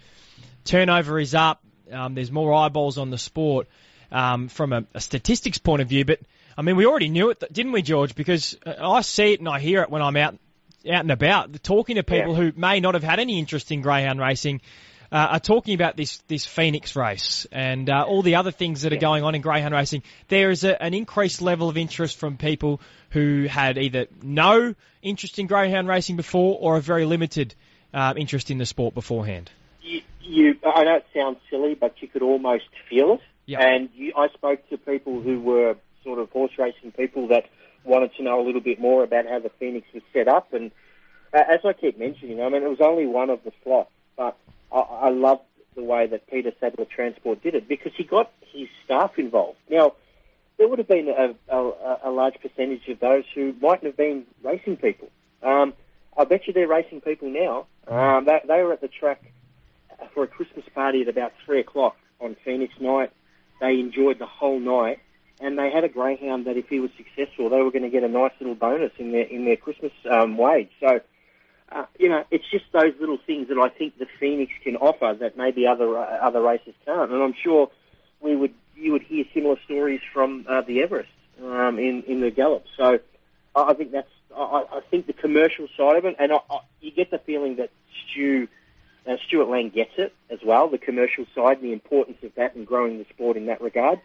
turnover 0.64 1.20
is 1.20 1.36
up. 1.36 1.62
Um, 1.92 2.16
there's 2.16 2.32
more 2.32 2.54
eyeballs 2.54 2.98
on 2.98 3.10
the 3.10 3.18
sport 3.18 3.68
um, 4.12 4.48
from 4.48 4.74
a, 4.74 4.86
a, 4.94 5.02
statistics 5.02 5.58
point 5.58 5.82
of 5.82 5.90
view. 5.90 6.06
But 6.06 6.20
I 6.58 6.62
mean, 6.62 6.76
we 6.76 6.86
already 6.86 7.10
knew 7.10 7.30
it, 7.30 7.44
didn't 7.52 7.72
we, 7.74 7.82
George? 7.82 8.16
Because 8.16 8.58
uh, 8.66 8.74
I 8.80 9.02
see 9.02 9.34
it 9.34 9.40
and 9.40 9.50
I 9.50 9.60
hear 9.60 9.82
it 9.82 9.90
when 9.90 10.02
I'm 10.02 10.16
out 10.18 10.38
out 10.90 11.02
and 11.02 11.12
about, 11.12 11.62
talking 11.62 11.98
to 11.98 12.04
people 12.04 12.32
yeah. 12.36 12.52
who 12.52 12.60
may 12.60 12.80
not 12.80 12.96
have 12.96 13.04
had 13.04 13.20
any 13.20 13.38
interest 13.38 13.72
in 13.72 13.82
greyhound 13.82 14.20
racing. 14.20 14.62
Uh, 15.12 15.28
are 15.32 15.40
talking 15.42 15.74
about 15.74 15.98
this 15.98 16.20
this 16.30 16.46
Phoenix 16.46 16.96
race 16.96 17.46
and 17.52 17.90
uh, 17.90 18.06
all 18.08 18.22
the 18.22 18.36
other 18.36 18.52
things 18.52 18.84
that 18.84 18.94
are 18.94 18.98
going 18.98 19.26
on 19.26 19.36
in 19.36 19.42
greyhound 19.42 19.74
racing. 19.74 20.04
There 20.30 20.50
is 20.50 20.64
a, 20.64 20.82
an 20.82 20.94
increased 20.94 21.42
level 21.42 21.68
of 21.68 21.76
interest 21.76 22.18
from 22.18 22.38
people 22.38 22.80
who 23.10 23.46
had 23.50 23.78
either 23.78 24.08
no 24.22 24.74
interest 25.02 25.38
in 25.38 25.48
greyhound 25.48 25.90
racing 25.90 26.16
before 26.16 26.58
or 26.62 26.78
a 26.78 26.82
very 26.82 27.04
limited 27.04 27.54
uh, 27.94 28.14
interest 28.16 28.52
in 28.52 28.58
the 28.58 28.66
sport 28.66 28.94
beforehand. 28.94 29.52
You, 29.82 30.02
you, 30.22 30.56
I 30.64 30.84
know 30.86 30.96
it 30.96 31.06
sounds 31.14 31.40
silly, 31.50 31.76
but 31.76 32.02
you 32.02 32.08
could 32.08 32.22
almost 32.22 32.70
feel 32.90 33.16
it. 33.16 33.22
Yep. 33.48 33.60
And 33.62 33.90
you, 33.96 34.14
I 34.16 34.30
spoke 34.30 34.68
to 34.70 34.78
people 34.78 35.22
who 35.22 35.42
were 35.42 35.76
sort 36.04 36.20
of 36.20 36.30
horse 36.30 36.52
racing 36.58 36.92
people 36.94 37.28
that 37.28 37.50
wanted 37.84 38.16
to 38.16 38.24
know 38.24 38.40
a 38.40 38.44
little 38.46 38.62
bit 38.62 38.80
more 38.80 39.04
about 39.04 39.28
how 39.28 39.40
the 39.40 39.50
Phoenix 39.60 39.88
was 39.94 40.04
set 40.14 40.28
up. 40.28 40.54
And 40.54 40.72
uh, 41.34 41.44
as 41.50 41.60
I 41.66 41.74
keep 41.74 41.98
mentioning, 42.00 42.42
I 42.42 42.50
mean, 42.50 42.64
it 42.64 42.70
was 42.70 42.82
only 42.82 43.08
one 43.08 43.30
of 43.30 43.44
the 43.44 43.52
slots, 43.64 43.92
but 44.16 44.38
I, 44.72 44.80
I 44.80 45.10
loved 45.10 45.44
the 45.76 45.84
way 45.84 46.08
that 46.08 46.30
Peter 46.30 46.52
Sadler 46.60 46.86
Transport 46.86 47.42
did 47.42 47.56
it 47.56 47.68
because 47.68 47.94
he 47.96 48.04
got 48.04 48.32
his 48.54 48.68
staff 48.86 49.18
involved. 49.18 49.60
Now, 49.70 49.94
there 50.58 50.68
would 50.68 50.80
have 50.80 50.88
been 50.88 51.08
a, 51.08 51.36
a, 51.50 51.98
a 52.06 52.12
large 52.12 52.36
percentage 52.42 52.88
of 52.88 53.00
those 53.00 53.24
who 53.34 53.56
mightn't 53.62 53.86
have 53.86 53.98
been 53.98 54.26
racing 54.44 54.78
people. 54.78 55.10
Um, 55.42 55.74
I 56.18 56.26
bet 56.26 56.46
you 56.46 56.54
they're 56.54 56.68
racing 56.68 57.02
people 57.02 57.30
now. 57.30 57.66
Um, 57.88 58.26
they, 58.26 58.42
they 58.48 58.62
were 58.64 58.74
at 58.74 58.82
the 58.82 58.88
track 58.88 59.24
for 60.14 60.24
a 60.24 60.28
Christmas 60.28 60.66
party 60.74 61.02
at 61.02 61.08
about 61.08 61.34
three 61.46 61.60
o'clock 61.60 61.96
on 62.20 62.36
Phoenix 62.44 62.74
night. 62.80 63.12
They 63.60 63.80
enjoyed 63.80 64.20
the 64.20 64.26
whole 64.26 64.60
night, 64.60 65.00
and 65.40 65.58
they 65.58 65.72
had 65.72 65.84
a 65.84 65.90
greyhound 65.90 66.46
that 66.46 66.58
if 66.58 66.68
he 66.68 66.80
was 66.80 66.92
successful, 66.98 67.50
they 67.50 67.62
were 67.62 67.72
going 67.72 67.84
to 67.84 67.90
get 67.90 68.04
a 68.04 68.08
nice 68.08 68.32
little 68.40 68.56
bonus 68.56 68.92
in 68.98 69.12
their 69.12 69.24
in 69.24 69.46
their 69.46 69.58
Christmas 69.58 69.92
um, 70.10 70.38
wage. 70.38 70.70
So, 70.80 71.02
uh, 71.72 71.86
you 71.98 72.10
know, 72.10 72.26
it's 72.32 72.50
just 72.50 72.66
those 72.74 72.94
little 73.00 73.18
things 73.26 73.48
that 73.48 73.58
I 73.58 73.70
think 73.70 73.98
the 73.98 74.08
Phoenix 74.20 74.52
can 74.64 74.76
offer 74.76 75.16
that 75.20 75.38
maybe 75.38 75.68
other 75.68 75.98
uh, 75.98 76.04
other 76.22 76.42
races 76.42 76.74
can't. 76.86 77.12
And 77.12 77.22
I'm 77.22 77.34
sure 77.34 77.70
we 78.20 78.36
would 78.36 78.54
you 78.76 78.92
would 78.92 79.04
hear 79.04 79.26
similar 79.34 79.58
stories 79.66 80.02
from 80.14 80.46
uh, 80.48 80.62
the 80.62 80.82
Everest 80.82 81.10
um, 81.42 81.80
in 81.80 82.04
in 82.04 82.22
the 82.22 82.32
Gallop. 82.32 82.66
So, 82.78 83.00
I 83.56 83.64
I 83.64 83.74
think 83.74 83.92
that's 83.92 84.10
I, 84.36 84.66
I 84.72 84.82
think 84.90 85.08
the 85.08 85.14
commercial 85.14 85.68
side 85.78 85.98
of 85.98 86.06
it, 86.06 86.16
and 86.20 86.32
I, 86.32 86.40
I, 86.50 86.60
you 86.82 86.92
get 86.92 87.12
the 87.12 87.20
feeling 87.20 87.58
that 87.58 87.70
Stu. 88.12 88.48
Uh, 89.04 89.18
Stuart 89.26 89.50
Laing 89.50 89.72
gets 89.72 89.94
it 89.98 90.14
as 90.30 90.38
well, 90.46 90.70
the 90.70 90.78
commercial 90.78 91.26
side 91.34 91.58
and 91.58 91.66
the 91.66 91.74
importance 91.74 92.20
of 92.22 92.36
that 92.36 92.54
and 92.54 92.68
growing 92.68 93.00
the 93.00 93.06
sport 93.06 93.36
in 93.36 93.48
that 93.48 93.60
regard. 93.60 94.00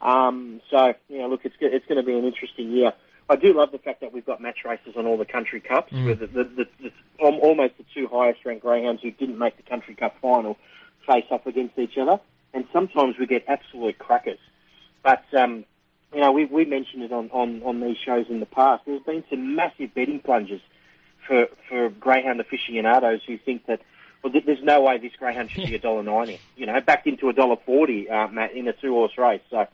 Um, 0.00 0.60
so, 0.70 0.94
you 1.08 1.18
know, 1.18 1.28
look, 1.28 1.44
it's, 1.44 1.54
it's 1.60 1.86
going 1.86 1.98
to 1.98 2.02
be 2.02 2.18
an 2.18 2.24
interesting 2.24 2.72
year. 2.72 2.92
I 3.30 3.36
do 3.36 3.52
love 3.54 3.70
the 3.70 3.78
fact 3.78 4.00
that 4.00 4.12
we've 4.12 4.26
got 4.26 4.40
match 4.40 4.64
races 4.64 4.94
on 4.96 5.06
all 5.06 5.16
the 5.16 5.24
country 5.24 5.60
cups, 5.60 5.92
Mm. 5.92 6.06
with 6.06 6.18
the, 6.20 6.26
the, 6.26 6.44
the, 6.44 6.68
the, 6.82 6.92
almost 7.24 7.74
the 7.78 7.84
two 7.94 8.08
highest 8.08 8.44
ranked 8.44 8.62
greyhounds 8.62 9.02
who 9.02 9.10
didn't 9.12 9.38
make 9.38 9.56
the 9.56 9.62
country 9.62 9.94
cup 9.94 10.16
final 10.20 10.58
face 11.06 11.26
up 11.30 11.46
against 11.46 11.78
each 11.78 11.96
other. 11.96 12.18
And 12.52 12.66
sometimes 12.72 13.16
we 13.18 13.26
get 13.26 13.44
absolute 13.46 13.98
crackers. 13.98 14.40
But, 15.04 15.22
um, 15.32 15.64
you 16.12 16.20
know, 16.20 16.32
we, 16.32 16.44
we 16.46 16.64
mentioned 16.64 17.04
it 17.04 17.12
on, 17.12 17.30
on, 17.30 17.62
on 17.62 17.80
these 17.80 17.96
shows 17.96 18.26
in 18.28 18.40
the 18.40 18.46
past. 18.46 18.84
There's 18.84 19.02
been 19.02 19.22
some 19.30 19.54
massive 19.54 19.94
betting 19.94 20.18
plunges 20.20 20.60
for, 21.26 21.46
for 21.68 21.88
greyhound 21.90 22.40
aficionados 22.40 23.22
who 23.24 23.38
think 23.38 23.66
that 23.66 23.80
well, 24.22 24.32
th- 24.32 24.44
there's 24.44 24.62
no 24.62 24.80
way 24.82 24.98
this 24.98 25.12
greyhound 25.18 25.50
should 25.50 25.66
be 25.66 25.74
a 25.76 25.78
dollar 25.78 26.02
ninety. 26.02 26.40
You 26.56 26.66
know, 26.66 26.78
backed 26.80 27.06
into 27.06 27.28
a 27.30 27.32
dollar 27.32 27.56
forty, 27.64 28.10
uh, 28.10 28.28
Matt, 28.28 28.52
in 28.52 28.68
a 28.68 28.72
two 28.74 28.92
horse 28.92 29.16
race. 29.16 29.40
So, 29.50 29.66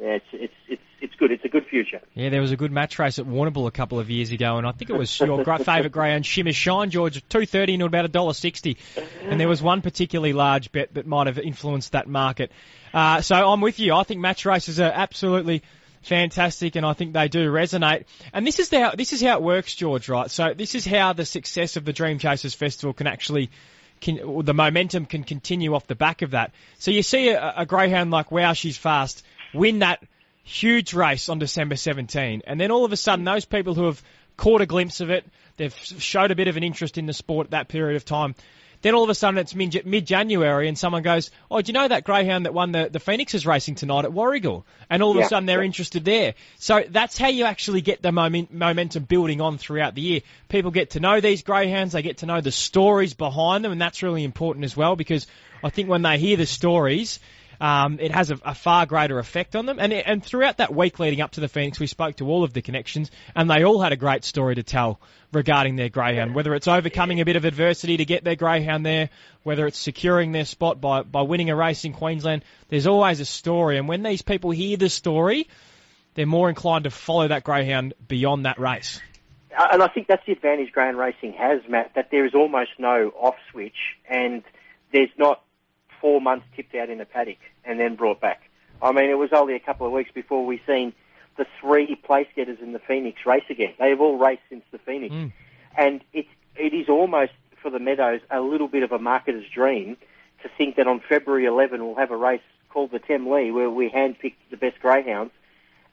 yeah, 0.00 0.14
it's 0.14 0.26
it's 0.32 0.54
it's 0.68 0.82
it's 1.00 1.14
good. 1.16 1.30
It's 1.32 1.44
a 1.44 1.48
good 1.48 1.66
future. 1.66 2.00
Yeah, 2.14 2.28
there 2.28 2.40
was 2.40 2.52
a 2.52 2.56
good 2.56 2.72
match 2.72 2.98
race 2.98 3.18
at 3.18 3.26
Warrnambool 3.26 3.66
a 3.66 3.72
couple 3.72 3.98
of 3.98 4.10
years 4.10 4.30
ago, 4.30 4.56
and 4.58 4.66
I 4.66 4.72
think 4.72 4.90
it 4.90 4.96
was 4.96 5.18
your 5.20 5.44
favourite 5.44 5.92
greyhound, 5.92 6.24
Shimmer 6.24 6.52
Shine, 6.52 6.90
George, 6.90 7.22
two 7.28 7.46
thirty 7.46 7.74
into 7.74 7.86
about 7.86 8.04
a 8.04 8.08
dollar 8.08 8.34
sixty, 8.34 8.78
and 9.22 9.40
there 9.40 9.48
was 9.48 9.62
one 9.62 9.82
particularly 9.82 10.32
large 10.32 10.70
bet 10.70 10.94
that 10.94 11.06
might 11.06 11.26
have 11.26 11.38
influenced 11.38 11.92
that 11.92 12.08
market. 12.08 12.52
Uh, 12.94 13.20
so 13.20 13.34
I'm 13.34 13.60
with 13.60 13.80
you. 13.80 13.94
I 13.94 14.04
think 14.04 14.20
match 14.20 14.44
races 14.44 14.80
are 14.80 14.90
absolutely 14.92 15.62
fantastic, 16.02 16.76
and 16.76 16.86
I 16.86 16.92
think 16.92 17.12
they 17.12 17.28
do 17.28 17.50
resonate. 17.50 18.04
And 18.32 18.46
this 18.46 18.58
is 18.58 18.70
how 18.70 18.92
this 18.92 19.12
is 19.12 19.20
how 19.20 19.36
it 19.36 19.42
works, 19.42 19.74
George. 19.74 20.08
Right? 20.08 20.30
So 20.30 20.54
this 20.54 20.74
is 20.74 20.86
how 20.86 21.12
the 21.12 21.24
success 21.24 21.76
of 21.76 21.84
the 21.84 21.92
Dream 21.92 22.18
Chasers 22.18 22.54
Festival 22.54 22.92
can 22.92 23.06
actually. 23.06 23.50
Can, 24.00 24.44
the 24.44 24.54
momentum 24.54 25.06
can 25.06 25.24
continue 25.24 25.74
off 25.74 25.88
the 25.88 25.96
back 25.96 26.22
of 26.22 26.30
that. 26.30 26.52
So 26.78 26.92
you 26.92 27.02
see 27.02 27.30
a, 27.30 27.54
a 27.56 27.66
greyhound 27.66 28.12
like 28.12 28.30
Wow, 28.30 28.52
she's 28.52 28.78
fast, 28.78 29.24
win 29.54 29.80
that 29.80 30.02
huge 30.44 30.94
race 30.94 31.28
on 31.28 31.38
December 31.38 31.76
17. 31.76 32.42
And 32.46 32.60
then 32.60 32.70
all 32.70 32.84
of 32.84 32.92
a 32.92 32.96
sudden, 32.96 33.24
those 33.24 33.44
people 33.44 33.74
who 33.74 33.84
have 33.86 34.02
caught 34.36 34.60
a 34.60 34.66
glimpse 34.66 35.00
of 35.00 35.10
it, 35.10 35.26
they've 35.56 35.74
showed 35.74 36.30
a 36.30 36.34
bit 36.36 36.48
of 36.48 36.56
an 36.56 36.62
interest 36.62 36.96
in 36.98 37.06
the 37.06 37.12
sport 37.12 37.48
at 37.48 37.50
that 37.50 37.68
period 37.68 37.96
of 37.96 38.04
time. 38.04 38.34
Then 38.80 38.94
all 38.94 39.02
of 39.02 39.10
a 39.10 39.14
sudden 39.14 39.38
it's 39.38 39.56
mid- 39.56 39.84
mid-January 39.84 40.68
and 40.68 40.78
someone 40.78 41.02
goes, 41.02 41.32
oh, 41.50 41.60
do 41.60 41.68
you 41.68 41.72
know 41.72 41.88
that 41.88 42.04
greyhound 42.04 42.46
that 42.46 42.54
won 42.54 42.70
the, 42.70 42.88
the 42.90 43.00
Phoenix 43.00 43.34
is 43.34 43.44
racing 43.44 43.74
tonight 43.74 44.04
at 44.04 44.12
Warragul? 44.12 44.62
And 44.88 45.02
all 45.02 45.10
of 45.10 45.16
Yeah. 45.16 45.24
a 45.24 45.28
sudden 45.28 45.46
they're 45.46 45.64
interested 45.64 46.04
there. 46.04 46.34
So 46.60 46.84
that's 46.88 47.18
how 47.18 47.26
you 47.26 47.44
actually 47.44 47.80
get 47.80 48.02
the 48.02 48.12
moment, 48.12 48.54
momentum 48.54 49.02
building 49.02 49.40
on 49.40 49.58
throughout 49.58 49.96
the 49.96 50.00
year. 50.00 50.20
People 50.48 50.70
get 50.70 50.90
to 50.90 51.00
know 51.00 51.20
these 51.20 51.42
greyhounds, 51.42 51.92
they 51.92 52.02
get 52.02 52.18
to 52.18 52.26
know 52.26 52.40
the 52.40 52.52
stories 52.52 53.14
behind 53.14 53.64
them, 53.64 53.72
and 53.72 53.80
that's 53.80 54.04
really 54.04 54.22
important 54.22 54.64
as 54.64 54.76
well 54.76 54.94
because 54.94 55.26
I 55.64 55.70
think 55.70 55.88
when 55.88 56.02
they 56.02 56.16
hear 56.18 56.36
the 56.36 56.46
stories, 56.46 57.18
um, 57.60 57.98
it 58.00 58.12
has 58.12 58.30
a, 58.30 58.38
a 58.44 58.54
far 58.54 58.86
greater 58.86 59.18
effect 59.18 59.56
on 59.56 59.66
them. 59.66 59.78
And, 59.78 59.92
and 59.92 60.24
throughout 60.24 60.58
that 60.58 60.74
week 60.74 60.98
leading 60.98 61.20
up 61.20 61.32
to 61.32 61.40
the 61.40 61.48
Phoenix, 61.48 61.78
we 61.80 61.86
spoke 61.86 62.16
to 62.16 62.28
all 62.28 62.44
of 62.44 62.52
the 62.52 62.62
connections, 62.62 63.10
and 63.34 63.50
they 63.50 63.64
all 63.64 63.80
had 63.80 63.92
a 63.92 63.96
great 63.96 64.24
story 64.24 64.54
to 64.54 64.62
tell 64.62 65.00
regarding 65.32 65.76
their 65.76 65.88
greyhound. 65.88 66.34
Whether 66.34 66.54
it's 66.54 66.68
overcoming 66.68 67.20
a 67.20 67.24
bit 67.24 67.36
of 67.36 67.44
adversity 67.44 67.98
to 67.98 68.04
get 68.04 68.24
their 68.24 68.36
greyhound 68.36 68.86
there, 68.86 69.10
whether 69.42 69.66
it's 69.66 69.78
securing 69.78 70.32
their 70.32 70.44
spot 70.44 70.80
by, 70.80 71.02
by 71.02 71.22
winning 71.22 71.50
a 71.50 71.56
race 71.56 71.84
in 71.84 71.92
Queensland, 71.92 72.44
there's 72.68 72.86
always 72.86 73.20
a 73.20 73.24
story. 73.24 73.78
And 73.78 73.88
when 73.88 74.02
these 74.02 74.22
people 74.22 74.50
hear 74.50 74.76
the 74.76 74.88
story, 74.88 75.48
they're 76.14 76.26
more 76.26 76.48
inclined 76.48 76.84
to 76.84 76.90
follow 76.90 77.28
that 77.28 77.44
greyhound 77.44 77.94
beyond 78.06 78.46
that 78.46 78.58
race. 78.58 79.00
Uh, 79.56 79.66
and 79.72 79.82
I 79.82 79.88
think 79.88 80.06
that's 80.06 80.24
the 80.26 80.32
advantage 80.32 80.72
Grand 80.72 80.96
Racing 80.96 81.32
has, 81.32 81.60
Matt, 81.68 81.92
that 81.94 82.10
there 82.10 82.24
is 82.24 82.34
almost 82.34 82.70
no 82.78 83.12
off 83.18 83.36
switch 83.50 83.96
and 84.08 84.42
there's 84.92 85.10
not 85.18 85.42
four 86.00 86.20
months 86.20 86.46
tipped 86.56 86.74
out 86.74 86.90
in 86.90 87.00
a 87.00 87.04
paddock 87.04 87.38
and 87.64 87.78
then 87.78 87.96
brought 87.96 88.20
back. 88.20 88.42
I 88.80 88.92
mean, 88.92 89.10
it 89.10 89.18
was 89.18 89.30
only 89.32 89.54
a 89.54 89.60
couple 89.60 89.86
of 89.86 89.92
weeks 89.92 90.10
before 90.12 90.44
we 90.46 90.60
seen 90.66 90.92
the 91.36 91.46
three 91.60 91.94
place 91.96 92.28
getters 92.34 92.58
in 92.60 92.72
the 92.72 92.78
Phoenix 92.78 93.24
race 93.26 93.44
again. 93.50 93.74
They 93.78 93.90
have 93.90 94.00
all 94.00 94.18
raced 94.18 94.42
since 94.48 94.64
the 94.70 94.78
Phoenix. 94.78 95.14
Mm. 95.14 95.32
And 95.76 96.00
it's, 96.12 96.28
it 96.56 96.74
is 96.74 96.88
almost, 96.88 97.32
for 97.62 97.70
the 97.70 97.78
Meadows, 97.78 98.20
a 98.30 98.40
little 98.40 98.68
bit 98.68 98.82
of 98.82 98.92
a 98.92 98.98
marketer's 98.98 99.48
dream 99.48 99.96
to 100.42 100.48
think 100.56 100.76
that 100.76 100.86
on 100.86 101.00
February 101.08 101.46
11 101.46 101.84
we'll 101.84 101.96
have 101.96 102.10
a 102.10 102.16
race 102.16 102.40
called 102.68 102.90
the 102.90 103.00
Temlee 103.00 103.52
where 103.52 103.70
we 103.70 103.90
handpick 103.90 104.34
the 104.50 104.56
best 104.56 104.78
greyhounds 104.80 105.32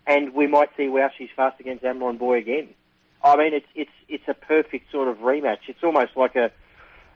and 0.07 0.33
we 0.33 0.47
might 0.47 0.69
see 0.77 0.87
Wow 0.87 1.09
She's 1.17 1.29
Fast 1.35 1.59
against 1.59 1.83
Amron 1.83 2.17
Boy 2.17 2.37
again. 2.37 2.69
I 3.23 3.35
mean, 3.37 3.53
it's 3.53 3.65
it's 3.73 3.91
it's 4.07 4.27
a 4.27 4.35
perfect 4.35 4.91
sort 4.91 5.07
of 5.07 5.17
rematch. 5.17 5.67
It's 5.67 5.83
almost 5.83 6.15
like 6.15 6.35
a 6.35 6.51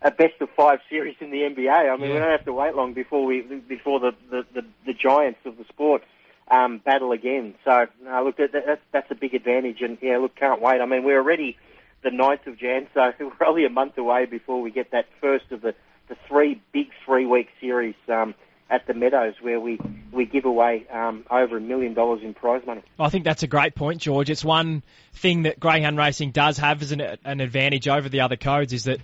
a 0.01 0.11
best 0.11 0.41
of 0.41 0.49
five 0.55 0.79
series 0.89 1.15
in 1.19 1.31
the 1.31 1.39
NBA. 1.39 1.69
I 1.69 1.95
mean, 1.97 2.11
we 2.11 2.17
don't 2.17 2.31
have 2.31 2.45
to 2.45 2.53
wait 2.53 2.75
long 2.75 2.93
before 2.93 3.25
we 3.25 3.41
before 3.41 3.99
the 3.99 4.11
the, 4.29 4.45
the, 4.53 4.65
the 4.85 4.93
giants 4.93 5.39
of 5.45 5.57
the 5.57 5.65
sport 5.65 6.03
um, 6.49 6.79
battle 6.79 7.11
again. 7.11 7.55
So, 7.65 7.87
no, 8.03 8.23
look, 8.23 8.37
that, 8.37 8.51
that's 8.53 8.81
that's 8.91 9.11
a 9.11 9.15
big 9.15 9.33
advantage, 9.33 9.81
and 9.81 9.97
yeah, 10.01 10.17
look, 10.17 10.35
can't 10.35 10.61
wait. 10.61 10.81
I 10.81 10.85
mean, 10.85 11.03
we're 11.03 11.19
already 11.19 11.57
the 12.01 12.09
9th 12.09 12.47
of 12.47 12.57
Jan, 12.57 12.87
so 12.93 13.11
we're 13.19 13.47
only 13.47 13.65
a 13.65 13.69
month 13.69 13.97
away 13.97 14.25
before 14.25 14.61
we 14.61 14.71
get 14.71 14.91
that 14.91 15.05
first 15.21 15.51
of 15.51 15.61
the 15.61 15.75
the 16.07 16.17
three 16.27 16.61
big 16.71 16.87
three 17.05 17.25
week 17.25 17.49
series. 17.59 17.95
Um, 18.07 18.35
at 18.71 18.85
the 18.85 18.93
Meadows, 18.93 19.33
where 19.41 19.59
we, 19.59 19.79
we 20.11 20.25
give 20.25 20.45
away 20.45 20.85
um, 20.91 21.25
over 21.31 21.57
a 21.57 21.61
million 21.61 21.95
dollars 21.95 22.21
in 22.23 22.35
prize 22.35 22.61
money. 22.67 22.83
I 22.99 23.09
think 23.09 23.23
that's 23.23 23.41
a 23.41 23.47
great 23.47 23.73
point, 23.73 24.01
George. 24.01 24.29
It's 24.29 24.45
one 24.45 24.83
thing 25.13 25.43
that 25.43 25.59
greyhound 25.59 25.97
racing 25.97 26.31
does 26.31 26.59
have 26.59 26.81
as 26.83 26.91
an, 26.91 27.01
an 27.01 27.41
advantage 27.41 27.87
over 27.87 28.07
the 28.07 28.21
other 28.21 28.35
codes 28.35 28.71
is 28.71 28.83
that 28.83 28.99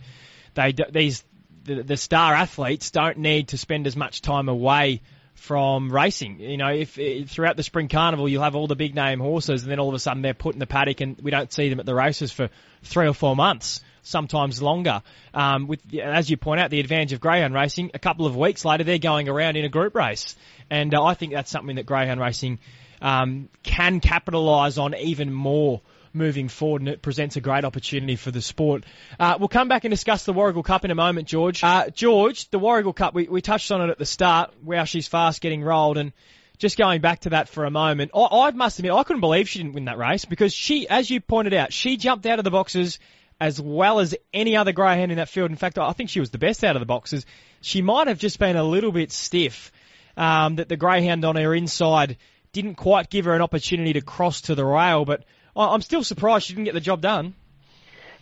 they 0.55 0.73
these 0.91 1.23
the, 1.65 1.83
the 1.83 1.97
star 1.97 2.33
athletes 2.33 2.91
don't 2.91 3.17
need 3.17 3.49
to 3.49 3.57
spend 3.57 3.87
as 3.87 3.95
much 3.95 4.21
time 4.21 4.49
away 4.49 5.01
from 5.33 5.91
racing. 5.91 6.39
You 6.39 6.57
know, 6.57 6.69
if, 6.69 6.97
if 6.97 7.29
throughout 7.29 7.57
the 7.57 7.63
spring 7.63 7.87
carnival 7.87 8.29
you'll 8.29 8.43
have 8.43 8.55
all 8.55 8.67
the 8.67 8.75
big 8.75 8.95
name 8.95 9.19
horses, 9.19 9.63
and 9.63 9.71
then 9.71 9.79
all 9.79 9.89
of 9.89 9.95
a 9.95 9.99
sudden 9.99 10.21
they're 10.21 10.33
put 10.33 10.55
in 10.55 10.59
the 10.59 10.67
paddock, 10.67 11.01
and 11.01 11.19
we 11.21 11.31
don't 11.31 11.51
see 11.51 11.69
them 11.69 11.79
at 11.79 11.85
the 11.85 11.95
races 11.95 12.31
for 12.31 12.49
three 12.83 13.07
or 13.07 13.13
four 13.13 13.35
months, 13.35 13.81
sometimes 14.01 14.61
longer. 14.61 15.01
Um, 15.33 15.67
with 15.67 15.81
as 15.95 16.29
you 16.29 16.37
point 16.37 16.61
out, 16.61 16.71
the 16.71 16.79
advantage 16.79 17.13
of 17.13 17.19
greyhound 17.19 17.53
racing, 17.53 17.91
a 17.93 17.99
couple 17.99 18.25
of 18.25 18.35
weeks 18.35 18.63
later 18.63 18.83
they're 18.83 18.97
going 18.97 19.27
around 19.27 19.57
in 19.57 19.65
a 19.65 19.69
group 19.69 19.95
race, 19.95 20.35
and 20.69 20.95
uh, 20.95 21.03
I 21.03 21.13
think 21.15 21.33
that's 21.33 21.51
something 21.51 21.75
that 21.75 21.85
greyhound 21.85 22.21
racing 22.21 22.59
um, 23.01 23.49
can 23.63 23.99
capitalise 23.99 24.77
on 24.77 24.95
even 24.95 25.33
more 25.33 25.81
moving 26.15 26.47
forward, 26.47 26.81
and 26.81 26.89
it 26.89 27.01
presents 27.01 27.35
a 27.35 27.41
great 27.41 27.65
opportunity 27.65 28.15
for 28.15 28.31
the 28.31 28.41
sport. 28.41 28.85
Uh, 29.19 29.37
we'll 29.39 29.47
come 29.49 29.67
back 29.67 29.83
and 29.83 29.91
discuss 29.91 30.23
the 30.23 30.33
Warragul 30.33 30.63
Cup 30.63 30.85
in 30.85 30.91
a 30.91 30.95
moment, 30.95 31.27
George. 31.27 31.63
Uh, 31.63 31.89
George, 31.89 32.49
the 32.49 32.59
Warragul 32.59 32.95
Cup, 32.95 33.13
we, 33.13 33.27
we 33.27 33.41
touched 33.41 33.71
on 33.71 33.81
it 33.81 33.89
at 33.89 33.97
the 33.97 34.05
start, 34.05 34.53
Wow 34.63 34.85
she's 34.85 35.07
fast 35.07 35.41
getting 35.41 35.63
rolled, 35.63 35.97
and 35.97 36.13
just 36.57 36.77
going 36.77 37.01
back 37.01 37.21
to 37.21 37.31
that 37.31 37.49
for 37.49 37.65
a 37.65 37.71
moment, 37.71 38.11
I, 38.15 38.47
I 38.47 38.51
must 38.51 38.79
admit, 38.79 38.93
I 38.93 39.03
couldn't 39.03 39.21
believe 39.21 39.49
she 39.49 39.59
didn't 39.59 39.73
win 39.73 39.85
that 39.85 39.97
race 39.97 40.25
because 40.25 40.53
she, 40.53 40.87
as 40.87 41.09
you 41.09 41.19
pointed 41.19 41.53
out, 41.53 41.73
she 41.73 41.97
jumped 41.97 42.25
out 42.25 42.39
of 42.39 42.45
the 42.45 42.51
boxes 42.51 42.99
as 43.39 43.59
well 43.59 43.99
as 43.99 44.15
any 44.33 44.55
other 44.55 44.71
greyhound 44.71 45.11
in 45.11 45.17
that 45.17 45.27
field. 45.27 45.51
In 45.51 45.57
fact, 45.57 45.77
I 45.77 45.91
think 45.91 46.09
she 46.09 46.21
was 46.21 46.29
the 46.29 46.37
best 46.37 46.63
out 46.63 46.77
of 46.77 46.79
the 46.79 46.85
boxes. 46.85 47.25
She 47.59 47.81
might 47.81 48.07
have 48.07 48.17
just 48.17 48.39
been 48.39 48.55
a 48.55 48.63
little 48.63 48.93
bit 48.93 49.11
stiff, 49.11 49.73
um, 50.17 50.55
that 50.55 50.69
the 50.69 50.77
greyhound 50.77 51.25
on 51.25 51.35
her 51.35 51.53
inside 51.53 52.17
didn't 52.53 52.75
quite 52.75 53.09
give 53.09 53.25
her 53.25 53.33
an 53.33 53.41
opportunity 53.41 53.93
to 53.93 54.01
cross 54.01 54.41
to 54.41 54.55
the 54.55 54.63
rail, 54.63 55.03
but 55.03 55.25
I'm 55.55 55.81
still 55.81 56.03
surprised 56.03 56.47
she 56.47 56.53
didn't 56.53 56.65
get 56.65 56.73
the 56.73 56.81
job 56.81 57.01
done. 57.01 57.33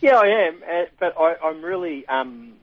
Yeah, 0.00 0.16
I 0.16 0.48
am, 0.48 0.62
uh, 0.62 0.84
but 0.98 1.14
I, 1.18 1.36
I'm 1.42 1.64
really 1.64 2.06
um, 2.06 2.54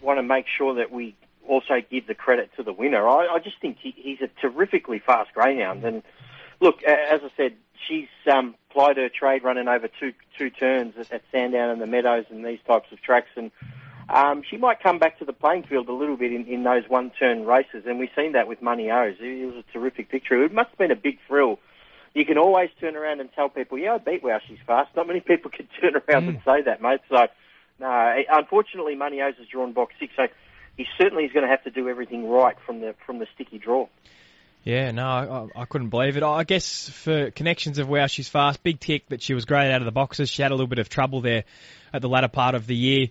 want 0.00 0.18
to 0.18 0.22
make 0.22 0.46
sure 0.56 0.76
that 0.76 0.90
we 0.92 1.16
also 1.48 1.80
give 1.90 2.06
the 2.06 2.14
credit 2.14 2.50
to 2.56 2.62
the 2.62 2.72
winner. 2.72 3.06
I, 3.08 3.26
I 3.26 3.38
just 3.38 3.60
think 3.60 3.78
he, 3.80 3.94
he's 3.96 4.20
a 4.20 4.28
terrifically 4.40 4.98
fast 4.98 5.32
greyhound. 5.34 5.84
And 5.84 6.02
look, 6.60 6.82
as 6.82 7.20
I 7.22 7.30
said, 7.36 7.54
she's 7.88 8.08
um, 8.30 8.54
plied 8.70 8.96
her 8.96 9.08
trade 9.08 9.42
running 9.44 9.68
over 9.68 9.88
two 9.88 10.12
two 10.38 10.50
turns 10.50 10.94
at, 10.98 11.12
at 11.12 11.22
Sandown 11.32 11.70
and 11.70 11.80
the 11.80 11.86
Meadows 11.86 12.26
and 12.30 12.44
these 12.44 12.60
types 12.66 12.90
of 12.92 13.00
tracks. 13.02 13.30
And 13.36 13.50
um, 14.08 14.42
she 14.48 14.56
might 14.56 14.80
come 14.82 14.98
back 14.98 15.18
to 15.18 15.24
the 15.24 15.32
playing 15.32 15.64
field 15.64 15.88
a 15.88 15.92
little 15.92 16.16
bit 16.16 16.32
in, 16.32 16.46
in 16.46 16.62
those 16.62 16.84
one 16.88 17.10
turn 17.18 17.46
races. 17.46 17.84
And 17.86 17.98
we've 17.98 18.10
seen 18.16 18.32
that 18.32 18.48
with 18.48 18.62
Money 18.62 18.90
O's. 18.90 19.16
It 19.20 19.46
was 19.46 19.64
a 19.68 19.72
terrific 19.72 20.10
victory. 20.10 20.44
It 20.44 20.52
must 20.52 20.70
have 20.70 20.78
been 20.78 20.92
a 20.92 20.96
big 20.96 21.18
thrill 21.26 21.58
you 22.16 22.24
can 22.24 22.38
always 22.38 22.70
turn 22.80 22.96
around 22.96 23.20
and 23.20 23.30
tell 23.34 23.50
people, 23.50 23.76
yeah, 23.76 23.94
I 23.94 23.98
beat 23.98 24.22
Wow, 24.22 24.40
she's 24.48 24.58
fast. 24.66 24.96
Not 24.96 25.06
many 25.06 25.20
people 25.20 25.50
can 25.54 25.68
turn 25.80 25.94
around 25.94 26.24
mm. 26.24 26.28
and 26.28 26.38
say 26.46 26.62
that, 26.62 26.80
mate. 26.80 27.00
So, 27.10 27.26
no, 27.78 28.14
unfortunately, 28.30 28.94
Money 28.94 29.20
O's 29.20 29.34
has 29.38 29.46
drawn 29.48 29.74
box 29.74 29.94
six, 30.00 30.14
so 30.16 30.26
he 30.78 30.86
certainly 30.98 31.24
is 31.24 31.32
going 31.32 31.44
to 31.44 31.50
have 31.50 31.62
to 31.64 31.70
do 31.70 31.90
everything 31.90 32.26
right 32.26 32.56
from 32.64 32.80
the 32.80 32.94
from 33.04 33.18
the 33.18 33.26
sticky 33.34 33.58
draw. 33.58 33.86
Yeah, 34.64 34.92
no, 34.92 35.06
I, 35.54 35.60
I 35.60 35.64
couldn't 35.66 35.90
believe 35.90 36.16
it. 36.16 36.22
I 36.22 36.42
guess 36.44 36.88
for 36.88 37.30
connections 37.30 37.78
of 37.78 37.88
Wow, 37.88 38.06
she's 38.06 38.28
fast, 38.28 38.62
big 38.62 38.80
tick 38.80 39.10
that 39.10 39.20
she 39.20 39.34
was 39.34 39.44
great 39.44 39.70
out 39.70 39.82
of 39.82 39.84
the 39.84 39.92
boxes. 39.92 40.30
She 40.30 40.40
had 40.40 40.50
a 40.50 40.54
little 40.54 40.66
bit 40.66 40.78
of 40.78 40.88
trouble 40.88 41.20
there 41.20 41.44
at 41.92 42.00
the 42.00 42.08
latter 42.08 42.28
part 42.28 42.54
of 42.54 42.66
the 42.66 42.74
year. 42.74 43.08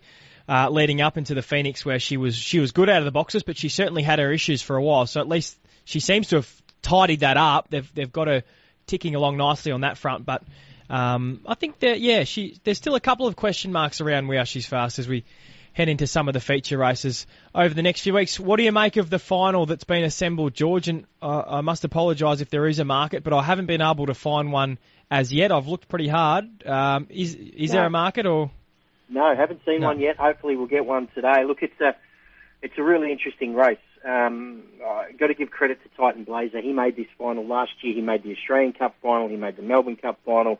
Uh, 0.47 0.69
leading 0.69 1.01
up 1.01 1.17
into 1.17 1.33
the 1.33 1.41
Phoenix, 1.41 1.85
where 1.85 1.99
she 1.99 2.17
was 2.17 2.35
she 2.35 2.59
was 2.59 2.71
good 2.71 2.89
out 2.89 2.99
of 2.99 3.05
the 3.05 3.11
boxes, 3.11 3.43
but 3.43 3.55
she 3.55 3.69
certainly 3.69 4.01
had 4.01 4.17
her 4.17 4.31
issues 4.31 4.63
for 4.63 4.75
a 4.75 4.81
while. 4.81 5.05
So 5.05 5.21
at 5.21 5.27
least 5.27 5.57
she 5.85 5.99
seems 5.99 6.27
to 6.29 6.37
have 6.37 6.61
tidied 6.81 7.19
that 7.21 7.37
up. 7.37 7.67
They've 7.69 7.93
they've 7.93 8.11
got 8.11 8.27
a 8.27 8.43
ticking 8.87 9.15
along 9.15 9.37
nicely 9.37 9.71
on 9.71 9.81
that 9.81 9.97
front. 9.97 10.25
But 10.25 10.43
um, 10.89 11.41
I 11.45 11.55
think 11.55 11.79
that 11.79 11.99
yeah, 11.99 12.23
she 12.23 12.59
there's 12.63 12.77
still 12.77 12.95
a 12.95 12.99
couple 12.99 13.27
of 13.27 13.35
question 13.35 13.71
marks 13.71 14.01
around 14.01 14.27
Wow 14.27 14.43
she's 14.43 14.65
fast 14.65 14.99
as 14.99 15.07
we 15.07 15.25
head 15.73 15.89
into 15.89 16.07
some 16.07 16.29
of 16.29 16.33
the 16.33 16.39
feature 16.39 16.77
races 16.77 17.27
over 17.53 17.73
the 17.73 17.81
next 17.81 18.01
few 18.01 18.13
weeks. 18.13 18.39
What 18.39 18.55
do 18.57 18.63
you 18.63 18.71
make 18.71 18.95
of 18.95 19.09
the 19.09 19.19
final 19.19 19.65
that's 19.65 19.83
been 19.83 20.05
assembled, 20.05 20.53
George? 20.53 20.87
And 20.87 21.05
uh, 21.21 21.43
I 21.47 21.61
must 21.61 21.83
apologise 21.83 22.39
if 22.39 22.49
there 22.49 22.65
is 22.65 22.79
a 22.79 22.85
market, 22.85 23.23
but 23.23 23.33
I 23.33 23.43
haven't 23.43 23.65
been 23.65 23.81
able 23.81 24.05
to 24.05 24.13
find 24.13 24.53
one 24.53 24.77
as 25.11 25.33
yet. 25.33 25.51
I've 25.51 25.67
looked 25.67 25.89
pretty 25.89 26.07
hard. 26.07 26.65
Um, 26.65 27.07
is 27.09 27.35
is 27.35 27.71
no. 27.71 27.77
there 27.77 27.85
a 27.87 27.89
market 27.89 28.25
or? 28.25 28.51
No, 29.09 29.35
haven't 29.35 29.61
seen 29.65 29.81
no. 29.81 29.87
one 29.87 29.99
yet. 29.99 30.17
Hopefully, 30.17 30.55
we'll 30.55 30.67
get 30.67 30.85
one 30.85 31.07
today. 31.13 31.43
Look, 31.45 31.61
it's 31.61 31.79
a 31.81 31.95
it's 32.61 32.77
a 32.77 32.83
really 32.83 33.11
interesting 33.11 33.53
race. 33.53 33.77
Um, 34.05 34.63
got 35.17 35.27
to 35.27 35.33
give 35.33 35.49
credit 35.49 35.79
to 35.83 35.89
Titan 35.97 36.25
Blazer. 36.25 36.61
He 36.61 36.73
made 36.73 36.95
this 36.95 37.07
final 37.17 37.45
last 37.45 37.71
year. 37.81 37.95
He 37.95 38.01
made 38.01 38.23
the 38.23 38.33
Australian 38.33 38.73
Cup 38.73 38.95
final. 39.01 39.27
He 39.27 39.35
made 39.35 39.57
the 39.57 39.63
Melbourne 39.63 39.95
Cup 39.95 40.19
final. 40.25 40.59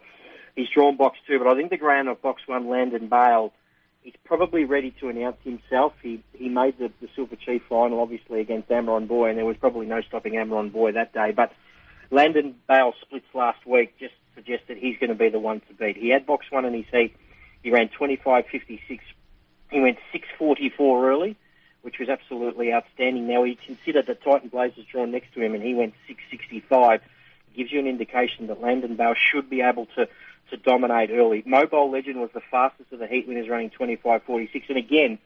He's 0.56 0.70
drawn 0.70 0.98
box 0.98 1.20
two, 1.28 1.38
but 1.38 1.48
I 1.48 1.56
think 1.56 1.70
the 1.70 1.78
ground 1.78 2.08
of 2.08 2.22
box 2.22 2.42
one, 2.48 2.70
Landon 2.70 3.08
Bale, 3.08 3.54
he's 4.02 4.16
probably 4.24 4.64
ready 4.64 4.96
to 5.00 5.10
announce 5.10 5.38
himself. 5.44 5.94
He 6.02 6.24
he 6.34 6.50
made 6.50 6.80
the, 6.80 6.92
the 7.02 7.10
Silver 7.16 7.36
Chief 7.36 7.62
final, 7.70 8.00
obviously 8.00 8.40
against 8.40 8.70
Amaron 8.70 9.08
Boy, 9.08 9.30
and 9.30 9.38
there 9.38 9.46
was 9.46 9.58
probably 9.58 9.86
no 9.86 10.02
stopping 10.02 10.34
Amaron 10.34 10.72
Boy 10.72 10.94
that 10.94 11.14
day. 11.14 11.32
But 11.32 11.52
Landon 12.10 12.56
Bale 12.68 12.94
splits 13.02 13.28
last 13.34 13.66
week 13.68 14.00
just 14.00 14.14
suggested 14.34 14.78
he's 14.78 14.98
going 14.98 15.10
to 15.10 15.16
be 15.16 15.30
the 15.30 15.40
one 15.40 15.62
to 15.68 15.74
beat. 15.74 15.98
He 15.98 16.10
had 16.10 16.26
box 16.26 16.46
one 16.50 16.66
in 16.66 16.74
his 16.74 16.86
heat. 16.92 17.16
He 17.62 17.70
ran 17.70 17.90
25.56. 17.90 19.00
He 19.72 19.80
went 19.80 19.98
6.44 20.14 21.04
early 21.04 21.38
which 21.86 22.00
was 22.00 22.10
absolutely 22.10 22.74
outstanding. 22.74 23.28
Now, 23.28 23.44
he 23.44 23.54
considered 23.54 24.08
that 24.08 24.24
Titan 24.24 24.50
Blazers 24.50 24.86
drawn 24.92 25.12
next 25.12 25.36
to 25.36 25.42
him 25.42 25.54
and 25.54 25.62
he 25.62 25.76
went 25.76 25.94
665. 26.08 27.00
gives 27.56 27.72
you 27.72 27.80
an 27.80 27.86
indication 27.86 28.48
that 28.48 28.60
Landon 28.60 28.96
Bale 28.96 29.14
should 29.14 29.52
be 29.52 29.62
able 29.62 29.86
to, 29.96 30.08
to 30.50 30.58
dominate 30.58 31.12
early. 31.12 31.44
Mobile 31.46 31.92
Legend 31.92 32.20
was 32.20 32.32
the 32.34 32.42
fastest 32.50 32.92
of 32.92 32.98
the 32.98 33.06
heat 33.06 33.28
winners 33.28 33.48
running 33.48 33.70
25.46. 33.70 34.64
And 34.68 34.80
again, 34.80 35.20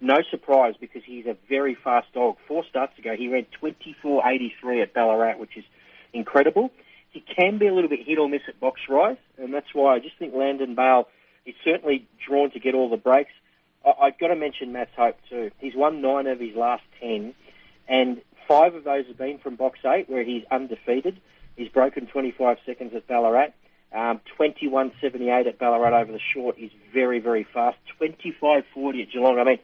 no 0.00 0.18
surprise 0.30 0.76
because 0.80 1.02
he's 1.04 1.26
a 1.26 1.36
very 1.48 1.74
fast 1.74 2.12
dog. 2.14 2.36
Four 2.46 2.64
starts 2.64 2.96
ago, 2.96 3.16
he 3.16 3.26
ran 3.26 3.46
24.83 3.60 4.82
at 4.82 4.94
Ballarat, 4.94 5.38
which 5.38 5.56
is 5.56 5.64
incredible. 6.12 6.70
He 7.10 7.22
can 7.22 7.58
be 7.58 7.66
a 7.66 7.74
little 7.74 7.90
bit 7.90 8.06
hit 8.06 8.18
or 8.18 8.28
miss 8.28 8.42
at 8.46 8.60
box 8.60 8.82
rise, 8.88 9.16
and 9.36 9.52
that's 9.52 9.74
why 9.74 9.96
I 9.96 9.98
just 9.98 10.16
think 10.16 10.32
Landon 10.32 10.76
Bale 10.76 11.08
is 11.44 11.56
certainly 11.64 12.06
drawn 12.24 12.52
to 12.52 12.60
get 12.60 12.76
all 12.76 12.88
the 12.88 12.96
breaks. 12.96 13.32
I, 13.84 14.06
have 14.06 14.18
got 14.18 14.28
to 14.28 14.36
mention 14.36 14.72
Matt's 14.72 14.94
Hope 14.96 15.16
too. 15.28 15.50
He's 15.58 15.74
won 15.74 16.00
nine 16.00 16.26
of 16.26 16.40
his 16.40 16.54
last 16.54 16.84
ten, 17.00 17.34
and 17.88 18.20
five 18.48 18.74
of 18.74 18.84
those 18.84 19.06
have 19.06 19.18
been 19.18 19.38
from 19.38 19.56
box 19.56 19.80
eight, 19.84 20.08
where 20.08 20.24
he's 20.24 20.44
undefeated. 20.50 21.20
He's 21.56 21.68
broken 21.68 22.06
25 22.06 22.58
seconds 22.66 22.94
at 22.94 23.06
Ballarat. 23.06 23.52
Um, 23.92 24.20
21.78 24.38 25.46
at 25.46 25.58
Ballarat 25.58 26.00
over 26.00 26.10
the 26.10 26.18
short. 26.18 26.56
He's 26.58 26.72
very, 26.92 27.20
very 27.20 27.44
fast. 27.44 27.78
25.40 28.00 29.02
at 29.02 29.12
Geelong. 29.12 29.38
I 29.38 29.44
mean, 29.44 29.58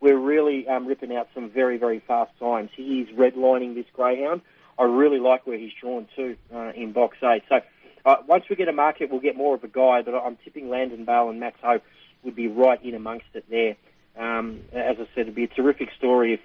we're 0.00 0.18
really 0.18 0.66
um, 0.66 0.86
ripping 0.86 1.14
out 1.14 1.28
some 1.34 1.50
very, 1.50 1.76
very 1.76 2.00
fast 2.00 2.32
times. 2.40 2.70
He 2.74 3.00
is 3.00 3.08
redlining 3.16 3.76
this 3.76 3.86
greyhound. 3.92 4.40
I 4.78 4.84
really 4.84 5.20
like 5.20 5.46
where 5.46 5.56
he's 5.56 5.72
drawn 5.80 6.08
to 6.16 6.36
uh, 6.52 6.72
in 6.74 6.92
box 6.92 7.18
eight. 7.22 7.44
So 7.48 7.60
uh, 8.04 8.16
once 8.26 8.44
we 8.50 8.56
get 8.56 8.68
a 8.68 8.72
market, 8.72 9.10
we'll 9.10 9.20
get 9.20 9.36
more 9.36 9.54
of 9.54 9.62
a 9.62 9.68
guide. 9.68 10.04
But 10.04 10.14
I'm 10.14 10.36
tipping 10.44 10.68
Landon 10.68 11.04
Bale 11.04 11.30
and 11.30 11.38
Max 11.38 11.58
Hope 11.62 11.82
would 12.22 12.36
be 12.36 12.48
right 12.48 12.82
in 12.84 12.94
amongst 12.94 13.26
it 13.34 13.44
there. 13.48 13.76
Um, 14.16 14.60
as 14.72 14.96
I 14.98 15.06
said, 15.14 15.22
it'd 15.22 15.34
be 15.34 15.44
a 15.44 15.48
terrific 15.48 15.90
story 15.96 16.34
if 16.34 16.40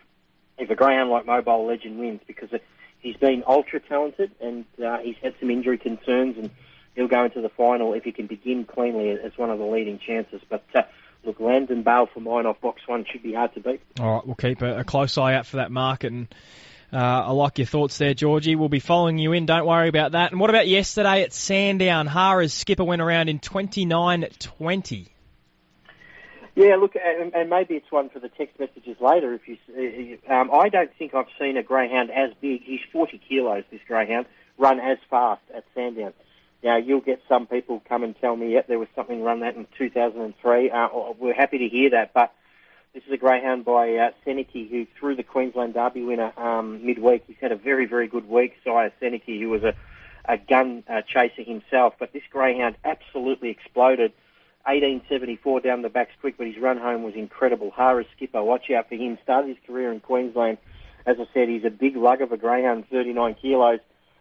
if 0.58 0.70
a 0.70 0.76
greyhound 0.76 1.10
like 1.10 1.26
Mobile 1.26 1.66
Legend 1.66 1.98
wins 1.98 2.22
because 2.28 2.50
he's 3.00 3.18
been 3.18 3.44
ultra 3.48 3.80
talented 3.80 4.32
and 4.40 4.66
uh, 4.84 5.00
he's 5.00 5.16
had 5.22 5.34
some 5.40 5.50
injury 5.50 5.78
concerns 5.78 6.38
and 6.38 6.52
he'll 6.96 7.08
go 7.08 7.26
into 7.26 7.42
the 7.42 7.50
final 7.50 7.94
if 7.94 8.04
he 8.04 8.12
can 8.12 8.28
begin 8.28 8.66
cleanly 8.66 9.10
as 9.10 9.38
one 9.38 9.50
of 9.50 9.60
the 9.60 9.66
leading 9.66 10.00
chances. 10.00 10.42
But 10.48 10.64
uh, 10.76 10.84
look, 11.24 11.40
Landon 11.40 11.84
Bale 11.84 12.08
for 12.14 12.20
mine 12.20 12.46
off 12.46 12.62
box 12.62 12.82
one 12.86 13.06
should 13.12 13.24
be 13.24 13.34
hard 13.34 13.54
to 13.56 13.60
beat. 13.60 13.82
All 14.00 14.16
right, 14.16 14.26
we'll 14.26 14.36
keep 14.36 14.62
a, 14.62 14.80
a 14.80 14.84
close 14.84 15.18
eye 15.18 15.36
out 15.36 15.46
for 15.46 15.58
that 15.58 15.72
market 15.72 16.12
and. 16.12 16.34
Uh, 16.94 16.98
I 16.98 17.32
like 17.32 17.58
your 17.58 17.68
thoughts 17.68 17.98
there, 18.00 18.14
Georgie. 18.14 18.58
We'll 18.58 18.68
be 18.68 18.82
following 18.82 19.18
you 19.18 19.32
in. 19.32 19.46
Don't 19.46 19.66
worry 19.66 19.88
about 19.88 20.12
that. 20.12 20.32
And 20.32 20.42
what 20.42 20.50
about 20.50 20.68
yesterday 20.68 21.24
at 21.24 21.32
Sandown? 21.32 22.06
Hara's 22.06 22.54
skipper 22.54 22.84
went 22.84 23.02
around 23.02 23.30
in 23.30 23.40
29.20. 23.40 25.08
Yeah, 26.56 26.76
look, 26.76 26.96
and, 26.96 27.34
and 27.34 27.50
maybe 27.50 27.76
it's 27.76 27.92
one 27.92 28.10
for 28.10 28.20
the 28.20 28.28
text 28.28 28.60
messages 28.60 28.98
later. 29.00 29.34
If 29.34 29.48
you, 29.48 30.18
um, 30.30 30.52
I 30.54 30.68
don't 30.68 30.92
think 30.98 31.14
I've 31.14 31.28
seen 31.40 31.56
a 31.56 31.64
greyhound 31.64 32.12
as 32.12 32.32
big. 32.42 32.64
He's 32.64 32.82
40 32.92 33.22
kilos. 33.28 33.64
This 33.72 33.80
greyhound 33.88 34.26
run 34.58 34.80
as 34.80 34.98
fast 35.10 35.42
at 35.56 35.64
Sandown. 35.74 36.14
Now 36.64 36.76
you'll 36.78 37.02
get 37.02 37.22
some 37.28 37.48
people 37.48 37.82
come 37.88 38.04
and 38.04 38.16
tell 38.20 38.36
me, 38.36 38.54
yep, 38.54 38.68
there 38.68 38.80
was 38.80 38.90
something 38.96 39.24
run 39.24 39.40
that 39.40 39.56
in 39.56 39.66
2003. 39.78 40.70
Uh, 40.70 40.88
we're 41.18 41.34
happy 41.34 41.58
to 41.60 41.70
hear 41.70 41.92
that, 41.92 42.14
but 42.14 42.34
this 42.94 43.04
is 43.08 43.14
a 43.14 43.18
greyhound 43.18 43.64
by 43.64 43.96
uh, 43.96 44.12
Seneke, 44.26 44.70
who 44.70 44.86
threw 45.00 45.16
the 45.16 45.24
Queensland 45.24 45.74
Derby 45.74 46.04
winner 46.04 46.38
um, 46.38 46.86
midweek. 46.86 47.24
He's 47.28 47.38
had 47.40 47.54
a 47.54 47.56
very, 47.56 47.86
very 47.86 48.08
good 48.08 48.28
week. 48.28 48.56
Sire 48.66 48.92
Seneke, 49.02 49.40
who 49.40 49.50
was 49.50 49.64
a, 49.64 49.74
a 50.26 50.38
gun 50.38 50.84
uh, 50.90 51.02
chaser 51.02 51.44
himself, 51.44 51.94
but 51.98 52.12
this 52.12 52.24
greyhound 52.30 52.76
absolutely 52.84 53.50
exploded 53.50 54.12
1874 54.66 55.62
down 55.62 55.82
the 55.82 55.90
backs 55.90 56.12
quick, 56.22 56.38
but 56.38 56.48
his 56.48 56.58
run 56.58 56.78
home 56.78 57.04
was 57.04 57.16
incredible. 57.16 57.72
Hara 57.76 58.06
Skipper, 58.16 58.44
watch 58.44 58.70
out 58.72 58.90
for 58.90 58.96
him. 58.96 59.18
Started 59.24 59.50
his 59.50 59.58
career 59.66 59.92
in 59.92 60.00
Queensland. 60.00 60.58
As 61.06 61.18
I 61.20 61.26
said, 61.34 61.50
he's 61.50 61.66
a 61.66 61.70
big 61.70 61.96
lug 61.96 62.22
of 62.22 62.32
a 62.32 62.38
greyhound, 62.38 62.86
39 62.90 63.36
kilos. 63.42 63.80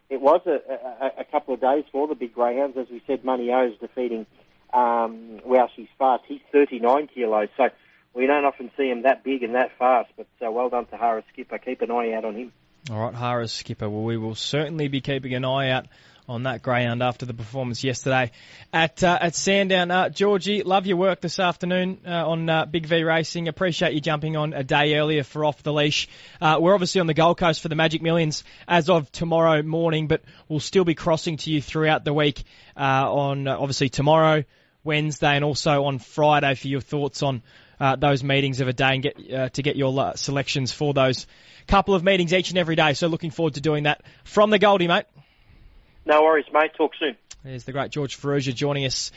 It 0.08 0.20
was 0.20 0.40
a, 0.46 0.50
a, 0.50 1.20
a 1.20 1.24
couple 1.24 1.54
of 1.54 1.60
days 1.60 1.84
for 1.92 2.08
the 2.08 2.14
big 2.14 2.34
greyhounds. 2.34 2.76
As 2.76 2.88
we 2.90 3.02
said, 3.06 3.24
Money 3.24 3.50
O's 3.52 3.78
defeating 3.78 4.26
um, 4.72 5.40
Wow 5.44 5.68
She's 5.74 5.88
Fast. 5.98 6.24
He's 6.26 6.40
39 6.52 7.08
kilos, 7.14 7.48
so 7.56 7.68
we 8.14 8.26
don't 8.26 8.44
often 8.44 8.70
see 8.76 8.88
him 8.90 9.02
that 9.02 9.22
big 9.22 9.42
and 9.42 9.54
that 9.54 9.70
fast. 9.78 10.10
But 10.16 10.26
uh, 10.44 10.50
well 10.50 10.68
done 10.68 10.86
to 10.86 10.96
Hara 10.96 11.22
Skipper. 11.32 11.58
Keep 11.58 11.82
an 11.82 11.90
eye 11.90 12.12
out 12.12 12.24
on 12.24 12.34
him. 12.34 12.52
All 12.90 12.98
right, 12.98 13.14
Hara 13.14 13.46
Skipper. 13.46 13.88
Well, 13.88 14.02
we 14.02 14.16
will 14.16 14.34
certainly 14.34 14.88
be 14.88 15.00
keeping 15.00 15.34
an 15.34 15.44
eye 15.44 15.70
out 15.70 15.86
on 16.28 16.44
that 16.44 16.62
greyhound 16.62 17.02
after 17.02 17.26
the 17.26 17.34
performance 17.34 17.82
yesterday 17.82 18.30
at 18.72 19.02
uh, 19.02 19.18
at 19.20 19.34
Sandown. 19.34 19.90
Uh, 19.90 20.08
Georgie, 20.08 20.62
love 20.62 20.86
your 20.86 20.96
work 20.96 21.20
this 21.20 21.38
afternoon 21.38 21.98
uh, 22.06 22.28
on 22.28 22.48
uh, 22.48 22.66
Big 22.66 22.86
V 22.86 23.02
Racing. 23.02 23.48
Appreciate 23.48 23.92
you 23.92 24.00
jumping 24.00 24.36
on 24.36 24.52
a 24.52 24.62
day 24.62 24.96
earlier 24.96 25.24
for 25.24 25.44
Off 25.44 25.62
the 25.62 25.72
Leash. 25.72 26.08
Uh, 26.40 26.58
we're 26.60 26.74
obviously 26.74 27.00
on 27.00 27.06
the 27.06 27.14
Gold 27.14 27.38
Coast 27.38 27.60
for 27.60 27.68
the 27.68 27.74
Magic 27.74 28.02
Millions 28.02 28.44
as 28.68 28.88
of 28.88 29.10
tomorrow 29.12 29.62
morning, 29.62 30.06
but 30.06 30.22
we'll 30.48 30.60
still 30.60 30.84
be 30.84 30.94
crossing 30.94 31.36
to 31.38 31.50
you 31.50 31.60
throughout 31.60 32.04
the 32.04 32.14
week 32.14 32.42
uh, 32.76 32.80
on 32.80 33.48
obviously 33.48 33.88
tomorrow, 33.88 34.44
Wednesday, 34.84 35.34
and 35.34 35.44
also 35.44 35.84
on 35.84 35.98
Friday 35.98 36.54
for 36.54 36.68
your 36.68 36.80
thoughts 36.80 37.22
on. 37.22 37.42
Uh, 37.82 37.96
those 37.96 38.22
meetings 38.22 38.60
of 38.60 38.68
a 38.68 38.74
day 38.74 38.90
and 38.92 39.02
get 39.02 39.32
uh, 39.32 39.48
to 39.48 39.62
get 39.62 39.74
your 39.74 39.98
uh, 39.98 40.14
selections 40.14 40.70
for 40.70 40.92
those 40.92 41.26
couple 41.66 41.94
of 41.94 42.04
meetings 42.04 42.34
each 42.34 42.50
and 42.50 42.58
every 42.58 42.76
day. 42.76 42.92
So 42.92 43.06
looking 43.06 43.30
forward 43.30 43.54
to 43.54 43.62
doing 43.62 43.84
that 43.84 44.02
from 44.22 44.50
the 44.50 44.58
Goldie, 44.58 44.86
mate. 44.86 45.06
No 46.06 46.22
worries, 46.22 46.46
mate. 46.52 46.72
Talk 46.76 46.92
soon. 46.98 47.16
There's 47.44 47.64
the 47.64 47.72
great 47.72 47.90
George 47.90 48.20
Farrugia 48.20 48.54
joining 48.54 48.84
us 48.84 49.12